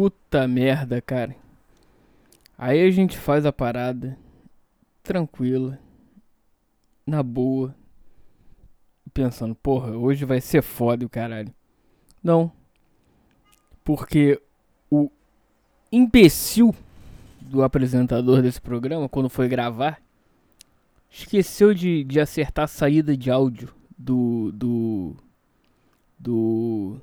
Puta 0.00 0.48
merda, 0.48 0.98
cara. 1.02 1.36
Aí 2.56 2.80
a 2.80 2.90
gente 2.90 3.18
faz 3.18 3.44
a 3.44 3.52
parada 3.52 4.16
tranquila, 5.02 5.78
na 7.06 7.22
boa, 7.22 7.76
pensando, 9.12 9.54
porra, 9.54 9.90
hoje 9.90 10.24
vai 10.24 10.40
ser 10.40 10.62
foda 10.62 11.04
o 11.04 11.08
caralho. 11.10 11.52
Não. 12.22 12.50
Porque 13.84 14.40
o 14.90 15.10
imbecil 15.92 16.74
do 17.38 17.62
apresentador 17.62 18.40
desse 18.40 18.58
programa, 18.58 19.06
quando 19.06 19.28
foi 19.28 19.48
gravar, 19.48 20.00
esqueceu 21.10 21.74
de, 21.74 22.04
de 22.04 22.18
acertar 22.18 22.64
a 22.64 22.68
saída 22.68 23.14
de 23.14 23.30
áudio 23.30 23.68
do, 23.98 24.50
do. 24.52 25.16
do. 26.18 26.96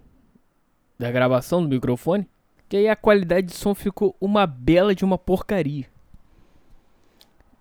da 0.98 1.12
gravação 1.12 1.62
do 1.62 1.70
microfone. 1.70 2.28
Que 2.70 2.78
aí 2.78 2.90
a 2.90 2.96
qualidade 2.96 3.48
de 3.48 3.54
som 3.54 3.74
ficou 3.74 4.16
uma 4.20 4.46
bela 4.46 4.94
de 4.94 5.06
uma 5.06 5.18
porcaria. 5.18 5.86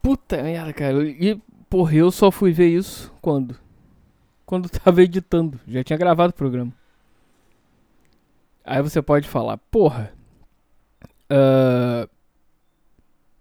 Puta 0.02 0.42
merda, 0.42 0.72
cara. 0.72 1.04
E, 1.04 1.40
porra, 1.70 1.94
eu 1.94 2.10
só 2.10 2.30
fui 2.30 2.52
ver 2.52 2.68
isso 2.68 3.12
quando? 3.20 3.58
Quando 4.44 4.68
tava 4.70 5.02
editando. 5.02 5.60
Já 5.66 5.84
tinha 5.84 5.96
gravado 5.96 6.30
o 6.30 6.36
programa. 6.36 6.72
Aí 8.64 8.82
você 8.82 9.00
pode 9.00 9.28
falar, 9.28 9.58
porra. 9.58 10.12
Uh, 11.30 12.08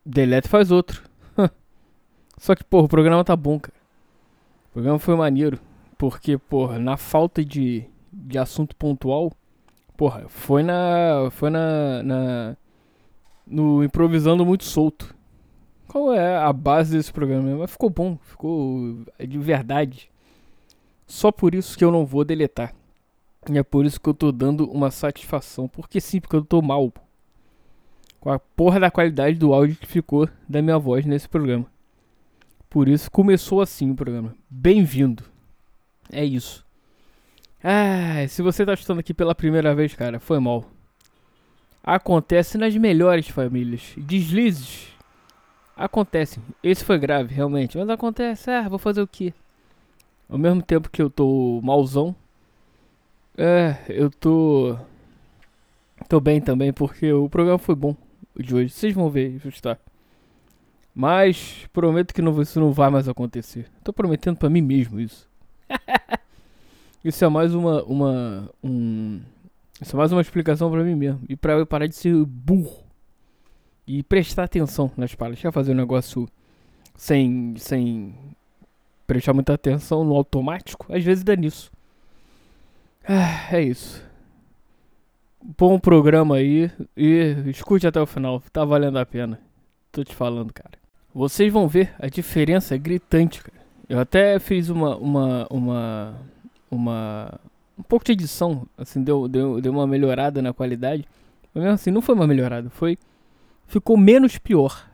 delete 0.06 0.48
faz 0.48 0.70
outro. 0.72 1.04
Só 2.38 2.54
que, 2.56 2.64
porra, 2.64 2.86
o 2.86 2.90
programa 2.90 3.24
tá 3.24 3.36
bom, 3.36 3.60
cara. 3.60 3.78
O 4.70 4.74
programa 4.74 5.00
foi 5.00 5.16
maneiro. 5.16 5.60
Porque, 5.98 6.38
porra, 6.38 6.78
na 6.78 6.96
falta 6.98 7.44
de, 7.44 7.86
de 8.12 8.38
assunto 8.38 8.76
pontual, 8.76 9.32
porra, 9.96 10.26
foi 10.28 10.64
na. 10.64 11.30
Foi 11.32 11.50
na. 11.50 12.04
na 12.04 12.58
no 13.46 13.84
improvisando 13.84 14.46
muito 14.46 14.64
solto. 14.64 15.16
Qual 15.88 16.14
é 16.14 16.38
a 16.38 16.52
base 16.52 16.98
desse 16.98 17.14
programa? 17.14 17.56
Mas 17.58 17.72
ficou 17.72 17.90
bom, 17.90 18.18
ficou 18.24 19.06
de 19.20 19.38
verdade. 19.38 20.10
Só 21.06 21.32
por 21.32 21.54
isso 21.54 21.78
que 21.78 21.84
eu 21.84 21.92
não 21.92 22.06
vou 22.06 22.26
deletar. 22.26 22.74
E 23.50 23.58
é 23.58 23.64
por 23.64 23.86
isso 23.86 24.02
que 24.02 24.10
eu 24.10 24.14
tô 24.14 24.32
dando 24.32 24.70
uma 24.72 24.90
satisfação. 24.90 25.68
Porque 25.68 26.02
sim, 26.02 26.20
porque 26.20 26.36
eu 26.36 26.44
tô 26.44 26.62
mal. 26.62 26.92
Com 28.20 28.32
a 28.32 28.40
porra 28.40 28.80
da 28.80 28.90
qualidade 28.90 29.38
do 29.38 29.54
áudio 29.54 29.76
que 29.76 29.86
ficou 29.86 30.28
da 30.50 30.62
minha 30.62 30.80
voz 30.80 31.06
nesse 31.06 31.30
programa. 31.30 31.68
Por 32.68 32.90
isso 32.90 33.10
começou 33.12 33.62
assim 33.62 33.92
o 33.92 33.96
programa. 33.96 34.36
Bem-vindo. 34.50 35.24
É 36.12 36.26
isso. 36.26 36.65
Ah, 37.68 38.28
se 38.28 38.44
você 38.44 38.64
tá 38.64 38.76
estando 38.76 39.00
aqui 39.00 39.12
pela 39.12 39.34
primeira 39.34 39.74
vez, 39.74 39.96
cara, 39.96 40.20
foi 40.20 40.40
mal. 40.40 40.66
Acontece 41.84 42.60
nas 42.60 42.76
melhores 42.78 43.28
famílias. 43.28 43.92
Deslizes 43.98 44.90
acontecem. 45.76 46.44
Esse 46.62 46.86
foi 46.86 47.00
grave, 47.00 47.34
realmente. 47.34 47.76
Mas 47.76 47.90
acontece. 47.90 48.52
Ah, 48.52 48.70
vou 48.70 48.78
fazer 48.78 49.02
o 49.02 49.08
quê? 49.08 49.34
Ao 50.30 50.38
mesmo 50.38 50.62
tempo 50.62 50.92
que 50.92 51.02
eu 51.02 51.10
tô 51.10 51.60
malzão, 51.64 52.16
é, 53.36 53.78
eu 53.90 54.12
tô. 54.12 54.78
Tô 56.08 56.20
bem 56.20 56.40
também, 56.40 56.72
porque 56.72 57.12
o 57.14 57.28
programa 57.28 57.58
foi 57.58 57.74
bom 57.74 57.96
de 58.38 58.54
hoje. 58.54 58.70
Vocês 58.70 58.94
vão 58.94 59.10
ver, 59.10 59.38
ajustar. 59.38 59.80
Mas 60.94 61.68
prometo 61.74 62.14
que 62.14 62.22
não, 62.22 62.40
isso 62.44 62.60
não 62.60 62.72
vai 62.72 62.92
mais 62.92 63.10
acontecer. 63.10 63.72
Tô 63.84 63.92
prometendo 63.92 64.38
para 64.38 64.52
mim 64.52 64.62
mesmo 64.62 65.00
isso. 65.00 65.28
isso 67.06 67.24
é 67.24 67.30
mais 67.30 67.54
uma. 67.54 67.84
uma 67.84 68.50
um, 68.64 69.22
isso 69.80 69.96
é 69.96 69.98
mais 69.98 70.12
uma 70.12 70.22
explicação 70.22 70.72
para 70.72 70.84
mim 70.84 70.96
mesmo. 70.96 71.22
E 71.30 71.36
pra 71.36 71.54
eu 71.54 71.66
parar 71.66 71.86
de 71.86 71.96
ser 71.96 72.14
burro. 72.26 72.84
E 73.88 74.02
prestar 74.02 74.46
atenção 74.46 74.92
nas 74.98 75.14
palavras. 75.14 75.40
Quer 75.40 75.52
fazer 75.52 75.72
um 75.72 75.76
negócio 75.76 76.28
sem. 76.96 77.54
sem 77.58 78.16
prestar 79.06 79.34
muita 79.34 79.54
atenção 79.54 80.04
no 80.04 80.16
automático? 80.16 80.88
Às 80.92 81.04
vezes 81.04 81.24
dá 81.24 81.36
nisso. 81.36 81.72
Ah, 83.08 83.56
é 83.56 83.62
isso. 83.62 84.04
Bom 85.60 85.78
programa 85.78 86.38
aí 86.38 86.72
e 86.98 87.36
escute 87.46 87.86
até 87.86 88.02
o 88.02 88.08
final, 88.08 88.42
tá 88.52 88.66
valendo 88.66 88.98
a 88.98 89.06
pena. 89.06 89.40
Tô 89.92 90.04
te 90.04 90.16
falando, 90.16 90.52
cara. 90.52 90.72
Vocês 91.14 91.54
vão 91.54 91.68
ver 91.68 91.94
a 92.00 92.08
diferença 92.08 92.74
é 92.74 92.80
gritante, 92.80 93.44
cara. 93.44 93.64
Eu 93.88 94.00
até 94.00 94.40
fiz 94.40 94.70
uma 94.70 94.98
uma 94.98 95.48
uma 95.52 96.16
uma 96.76 97.40
um 97.78 97.84
pouco 97.84 98.06
de 98.06 98.14
edição, 98.14 98.68
assim, 98.78 99.04
deu 99.04 99.28
deu, 99.28 99.62
deu 99.62 99.72
uma 99.72 99.88
melhorada 99.88 100.42
na 100.42 100.54
qualidade. 100.54 101.06
Mas 101.54 101.64
mesmo 101.64 101.76
assim 101.76 101.92
não 101.92 102.02
foi 102.02 102.16
uma 102.16 102.28
melhorada, 102.28 102.70
foi 102.70 102.98
ficou 103.68 103.98
menos 103.98 104.38
pior. 104.38 104.90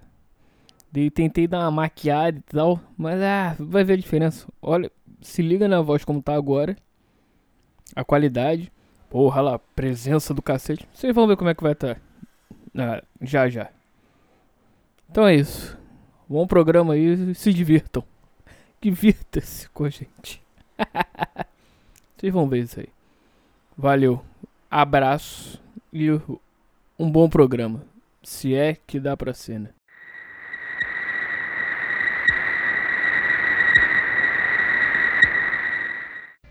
Daí 0.91 1.09
tentei 1.09 1.47
dar 1.47 1.59
uma 1.59 1.71
maquiada 1.71 2.37
e 2.37 2.41
tal, 2.41 2.79
mas 2.97 3.21
ah, 3.21 3.55
vai 3.59 3.83
ver 3.83 3.93
a 3.93 3.97
diferença. 3.97 4.47
Olha, 4.61 4.91
se 5.21 5.41
liga 5.41 5.67
na 5.67 5.81
voz 5.81 6.03
como 6.03 6.21
tá 6.21 6.35
agora 6.35 6.75
a 7.95 8.03
qualidade. 8.03 8.71
Porra 9.09 9.41
lá, 9.41 9.59
presença 9.59 10.33
do 10.33 10.41
cacete. 10.41 10.87
Vocês 10.93 11.13
vão 11.13 11.27
ver 11.27 11.35
como 11.35 11.49
é 11.49 11.55
que 11.55 11.63
vai 11.63 11.73
estar. 11.73 11.95
Tá. 11.95 12.01
Ah, 12.77 13.03
já, 13.21 13.49
já. 13.49 13.69
Então 15.09 15.27
é 15.27 15.35
isso. 15.35 15.77
Bom 16.29 16.47
programa 16.47 16.93
aí. 16.93 17.35
Se 17.35 17.53
divirtam. 17.53 18.03
Divirta-se 18.81 19.69
com 19.69 19.83
a 19.83 19.89
gente. 19.89 20.41
Vocês 22.21 22.31
vão 22.31 22.47
ver 22.47 22.59
isso 22.59 22.79
aí. 22.79 22.87
Valeu. 23.75 24.21
Abraço. 24.69 25.59
E 25.91 26.11
um 26.99 27.09
bom 27.09 27.27
programa. 27.27 27.81
Se 28.21 28.53
é 28.53 28.77
que 28.85 28.99
dá 28.99 29.17
pra 29.17 29.33
ser, 29.33 29.59
né? 29.59 29.69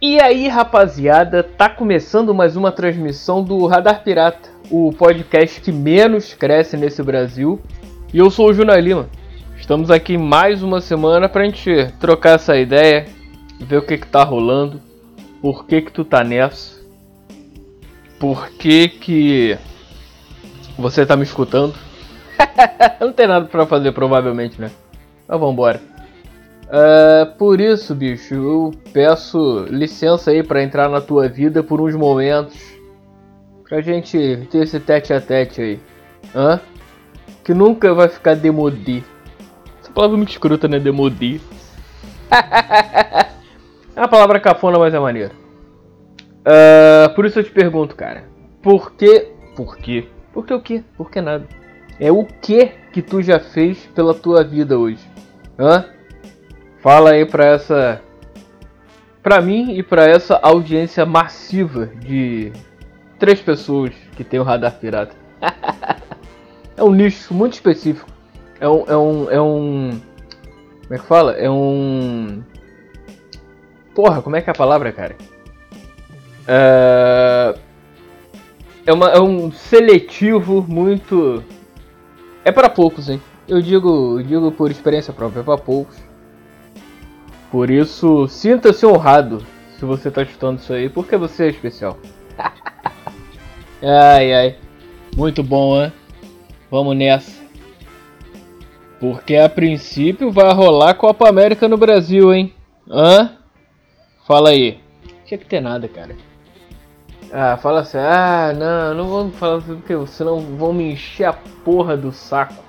E 0.03 0.21
aí, 0.21 0.49
rapaziada, 0.49 1.45
tá 1.45 1.69
começando 1.71 2.35
mais 2.35 2.57
uma 2.57 2.73
transmissão 2.73 3.41
do 3.41 3.65
Radar 3.69 4.03
Pirata, 4.03 4.51
o 4.73 4.93
podcast 4.93 5.61
que 5.61 5.71
menos 5.71 6.35
cresce 6.35 6.77
nesse 6.77 7.01
Brasil. 7.01 7.61
E 8.13 8.19
eu 8.19 8.29
sou 8.29 8.49
o 8.49 8.53
Juna 8.53 8.75
Lima. 8.75 9.09
Estamos 9.57 9.89
aqui 9.89 10.19
mais 10.19 10.65
uma 10.65 10.81
semana 10.81 11.29
pra 11.29 11.45
gente 11.45 11.71
trocar 12.01 12.35
essa 12.35 12.57
ideia, 12.57 13.07
ver 13.61 13.77
o 13.77 13.87
que 13.87 13.99
que 13.99 14.07
tá 14.09 14.25
rolando, 14.25 14.90
por 15.41 15.67
que 15.67 15.83
que 15.83 15.93
tu 15.93 16.05
tá 16.05 16.23
nessa, 16.23 16.81
por 18.19 18.51
que 18.51 18.89
que 18.89 19.59
você 20.81 21.05
tá 21.05 21.17
me 21.17 21.23
escutando. 21.23 21.75
Não 23.01 23.13
tem 23.13 23.27
nada 23.27 23.47
pra 23.47 23.67
fazer, 23.67 23.93
provavelmente, 23.93 24.61
né? 24.61 24.71
Mas 25.29 25.41
vambora. 25.41 25.81
Uh, 26.67 27.37
por 27.37 27.61
isso, 27.61 27.95
bicho, 27.95 28.35
eu 28.35 28.71
peço 28.93 29.67
licença 29.69 30.31
aí 30.31 30.43
para 30.43 30.63
entrar 30.63 30.89
na 30.89 31.01
tua 31.01 31.29
vida 31.29 31.63
por 31.63 31.81
uns 31.81 31.95
momentos. 31.95 32.59
Pra 33.69 33.81
gente 33.81 34.49
ter 34.51 34.63
esse 34.63 34.81
tete 34.81 35.13
a 35.13 35.21
tete 35.21 35.61
aí. 35.61 35.81
Hã? 36.35 36.61
Que 37.45 37.55
nunca 37.55 37.95
vai 37.95 38.09
ficar 38.09 38.35
demodé. 38.35 39.03
Essa 39.81 39.93
palavra 39.93 40.17
é 40.17 40.19
muito 40.19 40.31
escrota, 40.31 40.69
né? 40.69 40.79
Demodé. 40.79 41.41
é 44.01 44.05
uma 44.05 44.09
palavra 44.09 44.41
cafona, 44.41 44.79
mas 44.79 44.95
é 44.95 44.99
maneira. 44.99 45.31
Uh, 46.41 47.15
por 47.15 47.27
isso 47.27 47.39
eu 47.39 47.45
te 47.45 47.51
pergunto, 47.51 47.95
cara. 47.95 48.25
Por 48.63 48.93
que. 48.93 49.29
Por 49.55 49.77
quê? 49.77 50.09
Por 50.33 50.47
que 50.47 50.55
o 50.55 50.61
quê? 50.63 50.83
Por 50.97 51.11
que 51.11 51.21
nada? 51.21 51.47
É 51.99 52.11
o 52.11 52.25
que 52.25 52.73
que 52.95 53.03
tu 53.03 53.21
já 53.21 53.39
fez 53.39 53.87
pela 53.95 54.15
tua 54.15 54.43
vida 54.43 54.79
hoje? 54.79 55.07
Hã? 55.59 55.85
Fala 56.79 57.11
aí 57.11 57.27
pra 57.27 57.45
essa. 57.45 58.01
Pra 59.23 59.43
mim 59.43 59.75
e 59.75 59.83
pra 59.83 60.07
essa 60.07 60.39
audiência 60.43 61.05
massiva 61.05 61.85
de 61.87 62.53
três 63.19 63.43
pessoas 63.43 63.93
que 64.17 64.25
tem 64.25 64.41
o 64.41 64.45
radar 64.45 64.79
pirata. 64.79 65.15
é 66.75 66.83
um 66.83 66.91
nicho 66.91 67.35
muito 67.35 67.53
específico. 67.53 68.09
É 68.59 68.67
um. 68.67 68.85
É 68.87 68.97
um. 68.97 69.31
É 69.31 69.43
um. 69.43 70.01
Como 70.85 70.95
é 70.95 70.99
que 70.99 71.07
fala? 71.07 71.33
É 71.33 71.51
um. 71.51 72.43
Porra, 73.95 74.23
como 74.23 74.37
é 74.37 74.43
que 74.43 74.51
é 74.51 74.53
a 74.53 74.57
palavra, 74.57 74.93
cara? 74.93 75.17
É. 76.47 77.55
É, 78.87 78.93
uma, 78.93 79.09
é 79.11 79.21
um 79.21 79.53
seletivo 79.53 80.65
muito. 80.67 81.45
É 82.45 82.51
para 82.51 82.69
poucos, 82.69 83.09
hein? 83.09 83.21
Eu 83.47 83.61
digo, 83.61 84.23
digo 84.23 84.51
por 84.53 84.71
experiência 84.71 85.13
própria, 85.13 85.41
é 85.41 85.45
para 85.45 85.59
poucos. 85.59 85.97
Por 87.51 87.69
isso, 87.71 88.29
sinta-se 88.29 88.87
honrado 88.87 89.45
se 89.79 89.85
você 89.85 90.09
está 90.09 90.23
escutando 90.23 90.59
isso 90.59 90.73
aí, 90.73 90.89
porque 90.89 91.17
você 91.17 91.45
é 91.45 91.49
especial. 91.49 91.99
ai 93.83 94.33
ai. 94.33 94.57
Muito 95.17 95.43
bom, 95.43 95.83
hein? 95.83 95.93
Vamos 96.71 96.97
nessa. 96.97 97.41
Porque 99.01 99.37
a 99.37 99.49
princípio 99.49 100.31
vai 100.31 100.53
rolar 100.53 100.95
Copa 100.95 101.29
América 101.29 101.67
no 101.67 101.77
Brasil, 101.77 102.33
hein? 102.33 102.55
Hã? 102.89 103.40
Fala 104.27 104.51
aí. 104.51 104.81
Tinha 105.25 105.39
que 105.39 105.47
ter 105.47 105.61
nada, 105.61 105.89
cara. 105.89 106.17
Ah, 107.33 107.57
fala 107.57 107.81
assim, 107.81 107.99
ah, 107.99 108.53
não, 108.57 108.95
não 108.95 109.09
vamos 109.09 109.37
falar 109.37 109.59
assim 109.59 109.77
porque 109.77 110.07
senão 110.09 110.41
vão 110.41 110.73
me 110.73 110.93
encher 110.93 111.27
a 111.27 111.33
porra 111.33 111.97
do 111.97 112.11
saco. 112.11 112.63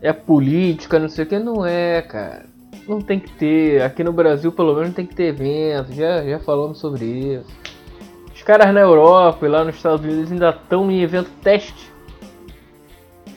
É 0.00 0.12
política, 0.12 0.98
não 0.98 1.08
sei 1.08 1.24
o 1.24 1.28
que, 1.28 1.38
não 1.38 1.66
é, 1.66 2.02
cara. 2.02 2.46
Não 2.86 3.00
tem 3.00 3.18
que 3.18 3.32
ter. 3.32 3.82
Aqui 3.82 4.04
no 4.04 4.12
Brasil, 4.12 4.52
pelo 4.52 4.74
menos, 4.74 4.94
tem 4.94 5.06
que 5.06 5.14
ter 5.14 5.28
evento. 5.28 5.92
Já, 5.92 6.22
já 6.22 6.38
falamos 6.38 6.78
sobre 6.78 7.04
isso. 7.04 7.46
Os 8.32 8.42
caras 8.42 8.72
na 8.72 8.80
Europa 8.80 9.46
e 9.46 9.48
lá 9.48 9.64
nos 9.64 9.76
Estados 9.76 10.04
Unidos 10.04 10.30
ainda 10.30 10.50
estão 10.50 10.90
em 10.90 11.00
evento 11.02 11.30
teste. 11.42 11.90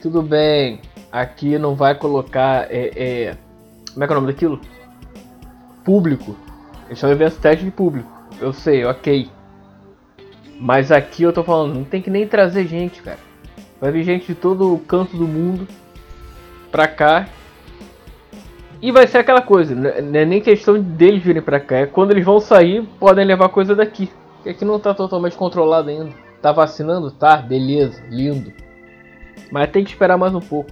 Tudo 0.01 0.21
bem, 0.21 0.81
aqui 1.11 1.57
não 1.57 1.75
vai 1.75 1.95
colocar. 1.95 2.67
É, 2.69 2.91
é, 2.95 3.37
como 3.93 4.03
é 4.03 4.07
que 4.07 4.13
é 4.13 4.15
o 4.15 4.19
nome 4.21 4.33
daquilo? 4.33 4.59
Público. 5.83 6.35
Eles 6.87 6.99
são 6.99 7.11
eventos 7.11 7.37
teste 7.37 7.63
de 7.63 7.71
público. 7.71 8.09
Eu 8.39 8.51
sei, 8.51 8.85
ok. 8.85 9.29
Mas 10.59 10.91
aqui 10.91 11.23
eu 11.23 11.33
tô 11.33 11.43
falando, 11.43 11.75
não 11.75 11.83
tem 11.83 12.01
que 12.01 12.09
nem 12.09 12.27
trazer 12.27 12.65
gente, 12.65 13.01
cara. 13.01 13.19
Vai 13.79 13.91
vir 13.91 14.03
gente 14.03 14.27
de 14.27 14.35
todo 14.35 14.73
o 14.73 14.79
canto 14.79 15.15
do 15.15 15.27
mundo 15.27 15.67
pra 16.71 16.87
cá. 16.87 17.27
E 18.81 18.91
vai 18.91 19.07
ser 19.07 19.19
aquela 19.19 19.41
coisa, 19.41 19.73
não 19.73 20.19
é 20.19 20.25
nem 20.25 20.39
questão 20.39 20.79
deles 20.79 21.23
virem 21.23 21.41
pra 21.41 21.59
cá, 21.59 21.77
é 21.77 21.85
quando 21.87 22.11
eles 22.11 22.23
vão 22.23 22.39
sair, 22.39 22.87
podem 22.99 23.25
levar 23.25 23.49
coisa 23.49 23.75
daqui. 23.75 24.09
Porque 24.35 24.49
aqui 24.49 24.63
não 24.63 24.79
tá 24.79 24.93
totalmente 24.93 25.35
controlado 25.35 25.89
ainda. 25.89 26.11
Tá 26.41 26.51
vacinando? 26.51 27.09
Tá, 27.09 27.37
beleza, 27.37 28.03
lindo. 28.09 28.53
Mas 29.51 29.71
tem 29.71 29.83
que 29.83 29.89
esperar 29.89 30.17
mais 30.17 30.33
um 30.33 30.39
pouco. 30.39 30.69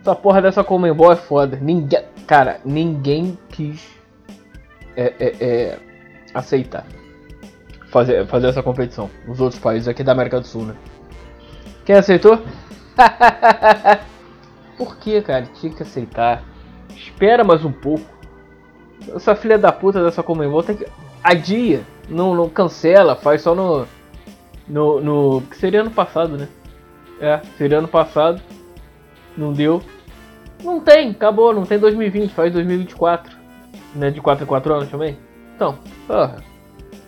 Essa 0.00 0.14
porra 0.14 0.40
dessa 0.40 0.64
Comembol 0.64 1.12
é 1.12 1.16
foda. 1.16 1.58
Ninguém. 1.60 2.00
Cara, 2.26 2.60
ninguém 2.64 3.36
quis 3.50 3.95
é, 4.96 5.14
é, 5.18 5.36
é, 5.40 5.78
aceitar 6.34 6.86
fazer, 7.96 8.26
fazer 8.26 8.48
essa 8.48 8.62
competição. 8.62 9.10
Os 9.26 9.40
outros 9.40 9.60
países 9.60 9.88
aqui 9.88 10.02
da 10.02 10.12
América 10.12 10.40
do 10.40 10.46
Sul, 10.46 10.66
né? 10.66 10.74
Quem 11.84 11.96
aceitou? 11.96 12.42
Por 14.76 14.96
que, 14.98 15.22
cara? 15.22 15.46
Tinha 15.54 15.72
que 15.72 15.82
aceitar. 15.82 16.42
Espera 16.94 17.42
mais 17.42 17.64
um 17.64 17.72
pouco. 17.72 18.04
Essa 19.14 19.34
filha 19.34 19.56
da 19.56 19.72
puta 19.72 20.02
dessa 20.02 20.22
Comembol 20.22 20.62
tem 20.62 20.76
que. 20.76 20.86
Adia. 21.22 21.82
Não, 22.08 22.34
não 22.34 22.48
cancela. 22.48 23.16
Faz 23.16 23.42
só 23.42 23.54
no. 23.54 23.86
No. 24.68 25.00
no 25.00 25.42
que 25.42 25.56
seria 25.56 25.80
ano 25.80 25.90
passado, 25.90 26.36
né? 26.36 26.48
É, 27.20 27.40
seria 27.56 27.78
ano 27.78 27.88
passado. 27.88 28.42
Não 29.36 29.52
deu. 29.52 29.80
Não 30.62 30.80
tem, 30.80 31.10
acabou, 31.10 31.52
não 31.52 31.64
tem 31.64 31.78
2020, 31.78 32.32
faz 32.32 32.52
2024. 32.52 33.35
Né, 33.96 34.10
de 34.10 34.20
4 34.20 34.44
em 34.44 34.46
4 34.46 34.74
anos 34.74 34.88
também. 34.90 35.16
Então, 35.54 35.78
porra. 36.06 36.36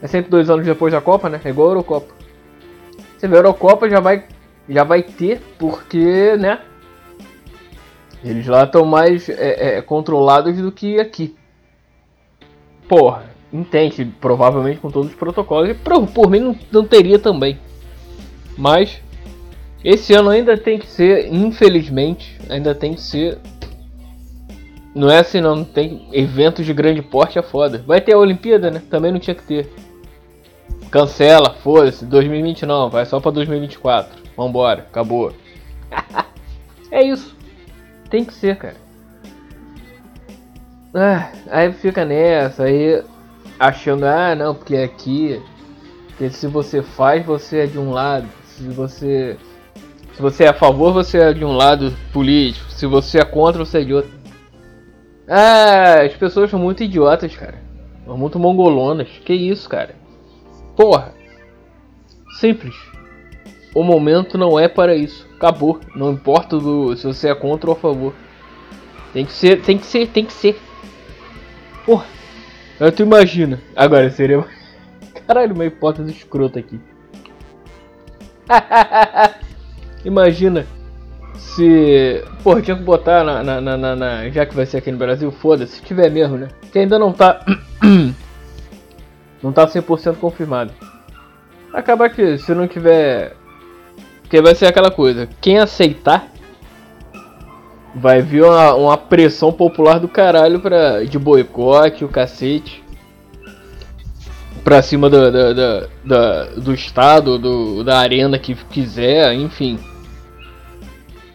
É 0.00 0.06
sempre 0.06 0.30
dois 0.30 0.48
anos 0.48 0.64
depois 0.64 0.92
da 0.92 1.00
Copa, 1.00 1.28
né? 1.28 1.40
É 1.44 1.48
igual 1.48 1.68
a 1.68 1.70
Eurocopa. 1.72 2.14
Você 3.16 3.26
vê 3.26 3.34
a 3.34 3.38
Eurocopa 3.38 3.90
já 3.90 3.98
vai, 3.98 4.24
já 4.68 4.84
vai 4.84 5.02
ter, 5.02 5.40
porque, 5.58 6.36
né? 6.36 6.60
Eles 8.22 8.46
lá 8.46 8.64
estão 8.64 8.84
mais 8.84 9.28
é, 9.28 9.78
é, 9.78 9.82
controlados 9.82 10.56
do 10.56 10.70
que 10.70 11.00
aqui. 11.00 11.36
Porra, 12.88 13.24
entende, 13.52 14.04
provavelmente 14.20 14.80
com 14.80 14.90
todos 14.90 15.10
os 15.10 15.16
protocolos. 15.16 15.76
Por, 15.78 16.06
por 16.06 16.30
mim 16.30 16.40
não, 16.40 16.56
não 16.70 16.84
teria 16.84 17.18
também. 17.18 17.58
Mas 18.56 19.00
esse 19.84 20.14
ano 20.14 20.30
ainda 20.30 20.56
tem 20.56 20.78
que 20.78 20.86
ser, 20.86 21.32
infelizmente, 21.32 22.38
ainda 22.48 22.74
tem 22.74 22.94
que 22.94 23.00
ser. 23.00 23.38
Não 24.98 25.08
é 25.08 25.20
assim, 25.20 25.40
não. 25.40 25.62
Tem 25.62 26.08
eventos 26.12 26.66
de 26.66 26.74
grande 26.74 27.00
porte, 27.00 27.38
é 27.38 27.42
foda. 27.42 27.84
Vai 27.86 28.00
ter 28.00 28.14
a 28.14 28.18
Olimpíada, 28.18 28.68
né? 28.68 28.82
Também 28.90 29.12
não 29.12 29.20
tinha 29.20 29.34
que 29.34 29.44
ter. 29.44 29.72
Cancela, 30.90 31.54
foda-se. 31.62 32.04
2020 32.04 32.66
não, 32.66 32.90
vai 32.90 33.06
só 33.06 33.20
pra 33.20 33.30
2024. 33.30 34.20
Vambora, 34.36 34.80
acabou. 34.80 35.32
é 36.90 37.04
isso. 37.04 37.36
Tem 38.10 38.24
que 38.24 38.34
ser, 38.34 38.56
cara. 38.56 38.74
Ah, 40.92 41.30
aí 41.48 41.72
fica 41.72 42.04
nessa, 42.04 42.64
aí 42.64 43.00
achando, 43.56 44.04
ah 44.04 44.34
não, 44.34 44.52
porque 44.52 44.76
aqui. 44.78 45.40
Porque 46.08 46.28
se 46.30 46.48
você 46.48 46.82
faz, 46.82 47.24
você 47.24 47.58
é 47.58 47.66
de 47.66 47.78
um 47.78 47.92
lado. 47.92 48.26
Se 48.46 48.64
você. 48.64 49.36
Se 50.14 50.20
você 50.20 50.42
é 50.42 50.48
a 50.48 50.54
favor, 50.54 50.92
você 50.92 51.18
é 51.18 51.32
de 51.32 51.44
um 51.44 51.52
lado 51.52 51.94
político. 52.12 52.68
Se 52.72 52.84
você 52.84 53.20
é 53.20 53.24
contra, 53.24 53.64
você 53.64 53.78
é 53.78 53.84
de 53.84 53.94
outro. 53.94 54.17
Ah, 55.28 56.00
as 56.06 56.14
pessoas 56.14 56.50
são 56.50 56.58
muito 56.58 56.82
idiotas, 56.82 57.36
cara. 57.36 57.60
São 58.06 58.16
muito 58.16 58.38
mongolonas. 58.38 59.08
Que 59.24 59.34
isso, 59.34 59.68
cara? 59.68 59.94
Porra. 60.74 61.12
Simples. 62.40 62.74
O 63.74 63.82
momento 63.82 64.38
não 64.38 64.58
é 64.58 64.66
para 64.66 64.96
isso. 64.96 65.28
Acabou. 65.36 65.80
Não 65.94 66.12
importa 66.12 66.58
do, 66.58 66.96
se 66.96 67.06
você 67.06 67.28
é 67.28 67.34
contra 67.34 67.68
ou 67.68 67.76
a 67.76 67.78
favor. 67.78 68.14
Tem 69.12 69.26
que 69.26 69.32
ser, 69.32 69.60
tem 69.60 69.76
que 69.76 69.84
ser, 69.84 70.08
tem 70.08 70.24
que 70.24 70.32
ser. 70.32 70.58
Porra. 71.84 72.06
Eu 72.80 72.90
tu 72.90 73.02
imagina. 73.02 73.60
Agora 73.76 74.08
seria. 74.10 74.42
Caralho, 75.26 75.54
uma 75.54 75.66
hipótese 75.66 76.10
escrota 76.10 76.58
aqui. 76.58 76.80
imagina 80.06 80.66
se. 81.34 82.24
Porra, 82.42 82.62
tinha 82.62 82.76
que 82.76 82.82
botar 82.82 83.24
na, 83.24 83.42
na, 83.42 83.76
na, 83.76 83.96
na, 83.96 84.28
Já 84.30 84.46
que 84.46 84.54
vai 84.54 84.66
ser 84.66 84.78
aqui 84.78 84.90
no 84.90 84.98
Brasil, 84.98 85.30
foda-se, 85.30 85.76
se 85.76 85.82
tiver 85.82 86.10
mesmo, 86.10 86.36
né? 86.36 86.48
Que 86.72 86.78
ainda 86.78 86.98
não 86.98 87.12
tá. 87.12 87.44
Não 89.40 89.52
tá 89.52 89.68
100% 89.68 90.16
confirmado. 90.16 90.72
Acaba 91.72 92.08
que 92.08 92.38
se 92.38 92.52
não 92.52 92.66
tiver. 92.66 93.36
Porque 94.22 94.42
vai 94.42 94.52
ser 94.52 94.66
aquela 94.66 94.90
coisa: 94.90 95.28
quem 95.40 95.58
aceitar 95.58 96.28
vai 97.94 98.22
vir 98.22 98.42
uma, 98.42 98.74
uma 98.74 98.96
pressão 98.96 99.52
popular 99.52 99.98
do 99.98 100.08
caralho 100.08 100.60
pra, 100.60 101.04
de 101.04 101.18
boicote, 101.18 102.04
o 102.04 102.08
cacete. 102.08 102.82
Pra 104.64 104.82
cima 104.82 105.08
do, 105.08 105.30
do, 105.30 105.54
do, 105.54 105.88
do, 106.04 106.60
do 106.62 106.74
estado, 106.74 107.38
do, 107.38 107.84
da 107.84 107.98
arena 108.00 108.38
que 108.38 108.54
quiser, 108.54 109.32
enfim. 109.32 109.78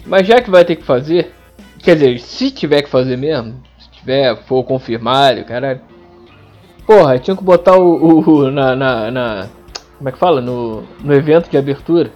Mas 0.06 0.28
já 0.28 0.42
que 0.42 0.50
vai 0.50 0.66
ter 0.66 0.76
que 0.76 0.84
fazer, 0.84 1.34
quer 1.80 1.96
dizer, 1.96 2.20
se 2.20 2.52
tiver 2.52 2.82
que 2.82 2.90
fazer 2.90 3.18
mesmo, 3.18 3.62
se 3.80 3.90
tiver, 3.92 4.36
for 4.44 4.64
confirmado, 4.64 5.44
caralho 5.46 5.82
Porra, 6.86 7.18
tinha 7.18 7.36
que 7.36 7.44
botar 7.44 7.78
o. 7.78 8.20
o 8.20 8.52
na, 8.52 8.76
na, 8.76 9.10
na, 9.10 9.50
Como 9.98 10.10
é 10.10 10.12
que 10.12 10.18
fala? 10.18 10.42
No, 10.42 10.84
no 11.02 11.14
evento 11.14 11.50
de 11.50 11.58
abertura. 11.58 12.12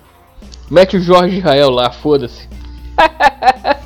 Mete 0.69 0.98
o 0.98 1.00
Jorge 1.00 1.38
Israel 1.38 1.70
lá, 1.70 1.89
foda-se. 1.91 2.50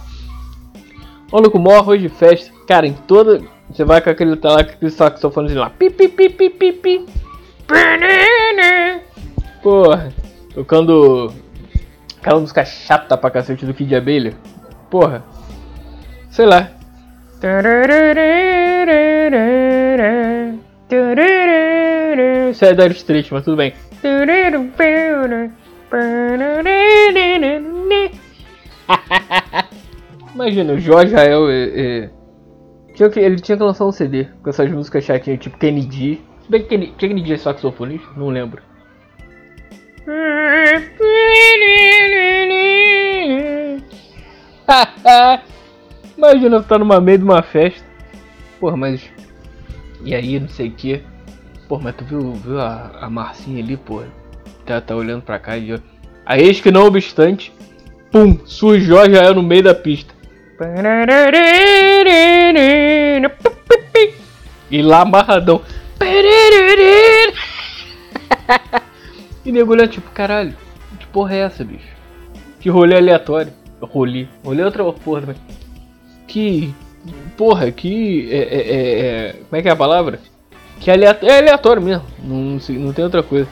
Olha 1.31 1.49
com 1.49 1.59
o 1.59 1.61
maior 1.61 1.79
arroz 1.79 2.01
de 2.01 2.09
festa. 2.09 2.51
Cara, 2.67 2.87
em 2.87 2.93
toda. 2.93 3.41
Você 3.69 3.85
vai 3.85 4.01
com 4.01 4.09
aquele 4.09 4.35
tá 4.35 4.49
lá 4.49 4.63
com 4.63 4.71
aquele 4.71 4.91
saxofonezinho 4.91 5.61
lá. 5.61 5.69
Pi, 5.69 5.89
pi, 5.91 6.07
pi, 6.07 6.29
pi, 6.29 6.49
pi, 6.49 6.71
pi. 6.73 7.05
Porra. 9.61 10.11
Tocando. 10.53 11.31
Aquela 12.21 12.39
música 12.39 12.63
chata 12.63 13.17
pra 13.17 13.31
cacete 13.31 13.65
do 13.65 13.73
Kid 13.73 13.95
Abelha. 13.95 14.35
Porra. 14.91 15.23
Sei 16.29 16.45
lá. 16.45 16.69
Isso 22.51 22.63
é 22.63 22.75
Dire 22.75 22.93
Street, 22.93 23.31
mas 23.31 23.43
tudo 23.43 23.57
bem. 23.57 23.73
Imagina, 30.35 30.73
o 30.73 30.79
Jorge 30.79 31.15
Rael 31.15 31.49
é, 31.49 31.63
é, 31.73 32.09
que, 32.93 33.19
ele 33.19 33.37
tinha 33.37 33.57
que 33.57 33.63
lançar 33.63 33.85
um 33.85 33.91
CD 33.91 34.27
com 34.43 34.49
essas 34.51 34.69
músicas 34.69 35.03
chatinhas, 35.03 35.39
tipo 35.39 35.57
Kennedy. 35.57 36.21
Se 36.43 36.51
bem 36.51 36.61
que 36.61 36.67
Kennedy, 36.67 36.91
Kennedy 36.99 37.33
é 37.33 37.37
saxofonista, 37.37 38.07
não 38.15 38.29
lembro. 38.29 38.61
Imagina 46.17 46.63
tá 46.63 46.77
numa 46.77 47.01
meio 47.01 47.17
de 47.17 47.23
uma 47.23 47.41
festa. 47.41 47.83
Porra, 48.59 48.77
mas 48.77 49.01
e 50.03 50.15
aí, 50.15 50.39
não 50.39 50.49
sei 50.49 50.69
o 50.69 50.71
que. 50.71 51.03
Pô, 51.67 51.79
mas 51.79 51.95
tu 51.95 52.03
viu, 52.03 52.33
viu 52.33 52.59
a, 52.59 52.91
a 53.01 53.09
Marcinha 53.09 53.63
ali, 53.63 53.77
pô? 53.77 54.01
Tá, 54.65 54.81
tá 54.81 54.95
olhando 54.95 55.21
pra 55.21 55.39
cá 55.39 55.57
e. 55.57 55.79
A 56.25 56.37
ex 56.37 56.59
que 56.59 56.71
não 56.71 56.85
obstante, 56.85 57.53
pum, 58.11 58.37
surge 58.45 58.85
Jorge 58.85 59.17
Ael 59.17 59.35
no 59.35 59.43
meio 59.43 59.63
da 59.63 59.73
pista. 59.73 60.13
E 64.69 64.81
lá 64.81 65.01
amarradão. 65.01 65.61
e 69.45 69.51
nego 69.51 69.75
tipo, 69.87 70.09
caralho, 70.11 70.53
que 70.99 71.07
porra 71.07 71.35
é 71.35 71.39
essa, 71.39 71.63
bicho? 71.63 71.87
Que 72.59 72.69
rolê 72.69 72.97
aleatório. 72.97 73.51
Rolê. 73.81 74.27
Rolê 74.43 74.61
é 74.61 74.65
outra 74.65 74.83
porra 74.93 75.21
também. 75.21 75.35
Que 76.27 76.73
porra, 77.35 77.71
que. 77.71 78.29
É, 78.31 78.37
é, 78.37 78.59
é, 78.59 78.99
é, 78.99 79.33
como 79.33 79.59
é 79.59 79.61
que 79.61 79.67
é 79.67 79.71
a 79.71 79.75
palavra? 79.75 80.19
Que 80.79 80.91
é 80.91 80.93
aleatório, 80.93 81.33
é 81.33 81.39
aleatório 81.39 81.81
mesmo. 81.81 82.05
Não, 82.23 82.59
não 82.69 82.93
tem 82.93 83.03
outra 83.03 83.23
coisa. 83.23 83.47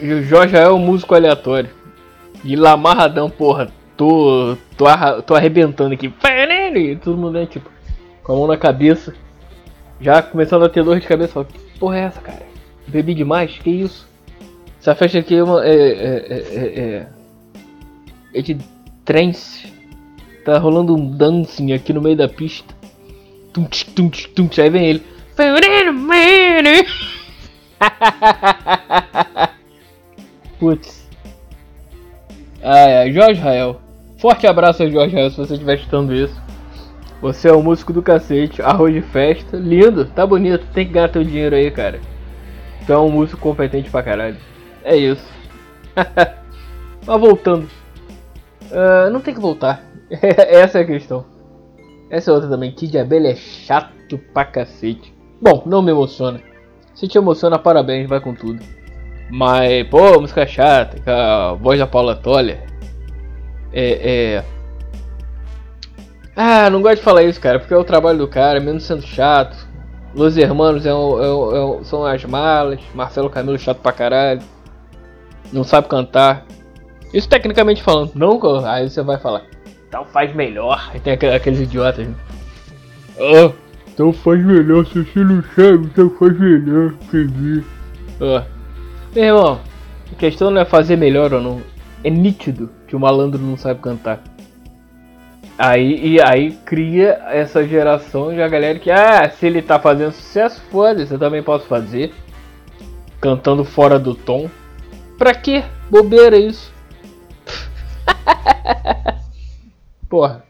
O 0.00 0.22
Jorge 0.22 0.56
é 0.56 0.68
um 0.70 0.78
músico 0.78 1.14
aleatório. 1.14 1.70
E 2.44 2.56
lá 2.56 2.72
amarradão, 2.72 3.30
porra. 3.30 3.72
Tô, 3.96 4.56
tô, 4.76 4.84
tô 5.26 5.34
arrebentando 5.34 5.94
aqui. 5.94 6.12
E 6.76 6.96
todo 6.96 7.16
mundo 7.16 7.36
é 7.38 7.46
tipo, 7.46 7.68
com 8.22 8.32
a 8.32 8.36
mão 8.36 8.46
na 8.46 8.56
cabeça. 8.56 9.14
Já 10.00 10.22
começando 10.22 10.64
a 10.64 10.68
ter 10.68 10.84
dor 10.84 11.00
de 11.00 11.06
cabeça. 11.06 11.32
Fala, 11.32 11.46
que 11.46 11.78
porra 11.78 11.98
é 11.98 12.02
essa, 12.02 12.20
cara? 12.20 12.42
Bebi 12.86 13.14
demais? 13.14 13.58
Que 13.58 13.70
isso? 13.70 14.07
Essa 14.80 14.94
festa 14.94 15.18
aqui 15.18 15.36
é 15.36 15.42
uma. 15.42 15.64
É. 15.64 15.74
É. 15.74 16.24
É. 16.30 16.80
é, 16.80 17.06
é 18.34 18.42
de 18.42 18.58
trance. 19.04 19.72
Tá 20.44 20.58
rolando 20.58 20.94
um 20.94 21.10
dancing 21.10 21.72
aqui 21.72 21.92
no 21.92 22.00
meio 22.00 22.16
da 22.16 22.28
pista. 22.28 22.72
Tum, 23.52 23.64
tum, 23.64 24.08
tum, 24.08 24.48
aí 24.62 24.70
vem 24.70 24.86
ele. 24.86 25.02
Putz. 30.58 31.08
Ai, 32.62 32.96
ai, 32.96 33.12
Jorge 33.12 33.40
Rael. 33.40 33.80
Forte 34.18 34.46
abraço 34.46 34.82
ao 34.82 34.90
Jorge 34.90 35.14
Rael 35.14 35.30
se 35.30 35.36
você 35.36 35.52
estiver 35.52 35.76
escutando 35.76 36.14
isso. 36.14 36.34
Você 37.20 37.48
é 37.48 37.52
um 37.52 37.62
músico 37.62 37.92
do 37.92 38.02
cacete, 38.02 38.62
arroz 38.62 38.94
de 38.94 39.00
festa, 39.00 39.56
lindo, 39.56 40.04
tá 40.06 40.24
bonito, 40.24 40.64
tem 40.72 40.86
que 40.86 40.92
ganhar 40.92 41.08
teu 41.08 41.24
dinheiro 41.24 41.56
aí, 41.56 41.70
cara. 41.70 42.00
Tu 42.86 42.92
é 42.92 42.98
um 42.98 43.10
músico 43.10 43.40
competente 43.40 43.90
pra 43.90 44.02
caralho. 44.02 44.36
É 44.88 44.96
isso. 44.96 45.28
Mas 47.06 47.20
voltando. 47.20 47.68
Uh, 48.70 49.10
não 49.12 49.20
tem 49.20 49.34
que 49.34 49.40
voltar. 49.40 49.84
Essa 50.10 50.78
é 50.78 50.82
a 50.82 50.86
questão. 50.86 51.26
Essa 52.08 52.30
é 52.30 52.34
outra 52.34 52.48
também. 52.48 52.72
Kid 52.72 52.96
Abelha 52.96 53.28
é 53.28 53.36
chato 53.36 54.16
pra 54.32 54.46
cacete. 54.46 55.14
Bom, 55.42 55.62
não 55.66 55.82
me 55.82 55.90
emociona. 55.90 56.40
Se 56.94 57.06
te 57.06 57.18
emociona, 57.18 57.58
parabéns, 57.58 58.08
vai 58.08 58.18
com 58.18 58.34
tudo. 58.34 58.64
Mas, 59.30 59.86
pô, 59.88 60.18
música 60.18 60.46
chata, 60.46 61.02
a 61.06 61.52
voz 61.52 61.78
da 61.78 61.86
Paula 61.86 62.16
Toller. 62.16 62.58
É, 63.70 64.36
é. 64.36 64.44
Ah, 66.34 66.70
não 66.70 66.80
gosto 66.80 66.96
de 66.96 67.02
falar 67.02 67.24
isso, 67.24 67.38
cara, 67.38 67.58
porque 67.58 67.74
é 67.74 67.76
o 67.76 67.84
trabalho 67.84 68.18
do 68.18 68.26
cara, 68.26 68.58
mesmo 68.58 68.80
sendo 68.80 69.02
chato. 69.02 69.68
Los 70.14 70.38
Hermanos 70.38 70.86
é 70.86 70.94
um, 70.94 71.22
é 71.22 71.34
um, 71.34 71.56
é 71.56 71.64
um, 71.64 71.84
são 71.84 72.06
as 72.06 72.24
malas. 72.24 72.80
Marcelo 72.94 73.28
Camilo 73.28 73.58
chato 73.58 73.80
pra 73.80 73.92
caralho. 73.92 74.40
Não 75.52 75.64
sabe 75.64 75.88
cantar. 75.88 76.46
Isso 77.12 77.28
tecnicamente 77.28 77.82
falando. 77.82 78.12
Não, 78.14 78.40
aí 78.66 78.88
você 78.88 79.02
vai 79.02 79.18
falar. 79.18 79.42
Então 79.88 80.04
faz 80.04 80.34
melhor. 80.34 80.90
Aí 80.92 81.00
tem 81.00 81.14
aqueles 81.14 81.60
idiotas. 81.60 82.06
Oh, 83.18 83.52
então 83.88 84.12
faz 84.12 84.44
melhor. 84.44 84.86
Se 84.86 85.02
você 85.02 85.20
não 85.20 85.42
sabe, 85.54 85.86
então 85.86 86.10
faz 86.10 86.38
melhor. 86.38 86.94
Entendi. 87.02 87.64
Oh. 88.20 88.42
Meu 89.14 89.24
irmão, 89.24 89.60
a 90.12 90.14
questão 90.16 90.50
não 90.50 90.60
é 90.60 90.64
fazer 90.64 90.96
melhor 90.96 91.32
ou 91.32 91.40
não. 91.40 91.62
É 92.04 92.10
nítido 92.10 92.70
que 92.86 92.94
o 92.94 93.00
malandro 93.00 93.40
não 93.40 93.56
sabe 93.56 93.80
cantar. 93.80 94.22
Aí, 95.58 96.14
e 96.14 96.22
aí 96.22 96.52
cria 96.64 97.20
essa 97.30 97.66
geração 97.66 98.32
de 98.32 98.40
a 98.40 98.46
galera 98.46 98.78
que, 98.78 98.92
ah, 98.92 99.28
se 99.28 99.46
ele 99.46 99.60
tá 99.60 99.76
fazendo 99.80 100.12
sucesso, 100.12 100.62
foda-se, 100.70 101.12
eu 101.12 101.18
também 101.18 101.42
posso 101.42 101.66
fazer. 101.66 102.12
Cantando 103.20 103.64
fora 103.64 103.98
do 103.98 104.14
tom. 104.14 104.48
Pra 105.18 105.34
que 105.34 105.64
bobeira 105.90 106.38
isso? 106.38 106.72
Porra. 110.08 110.44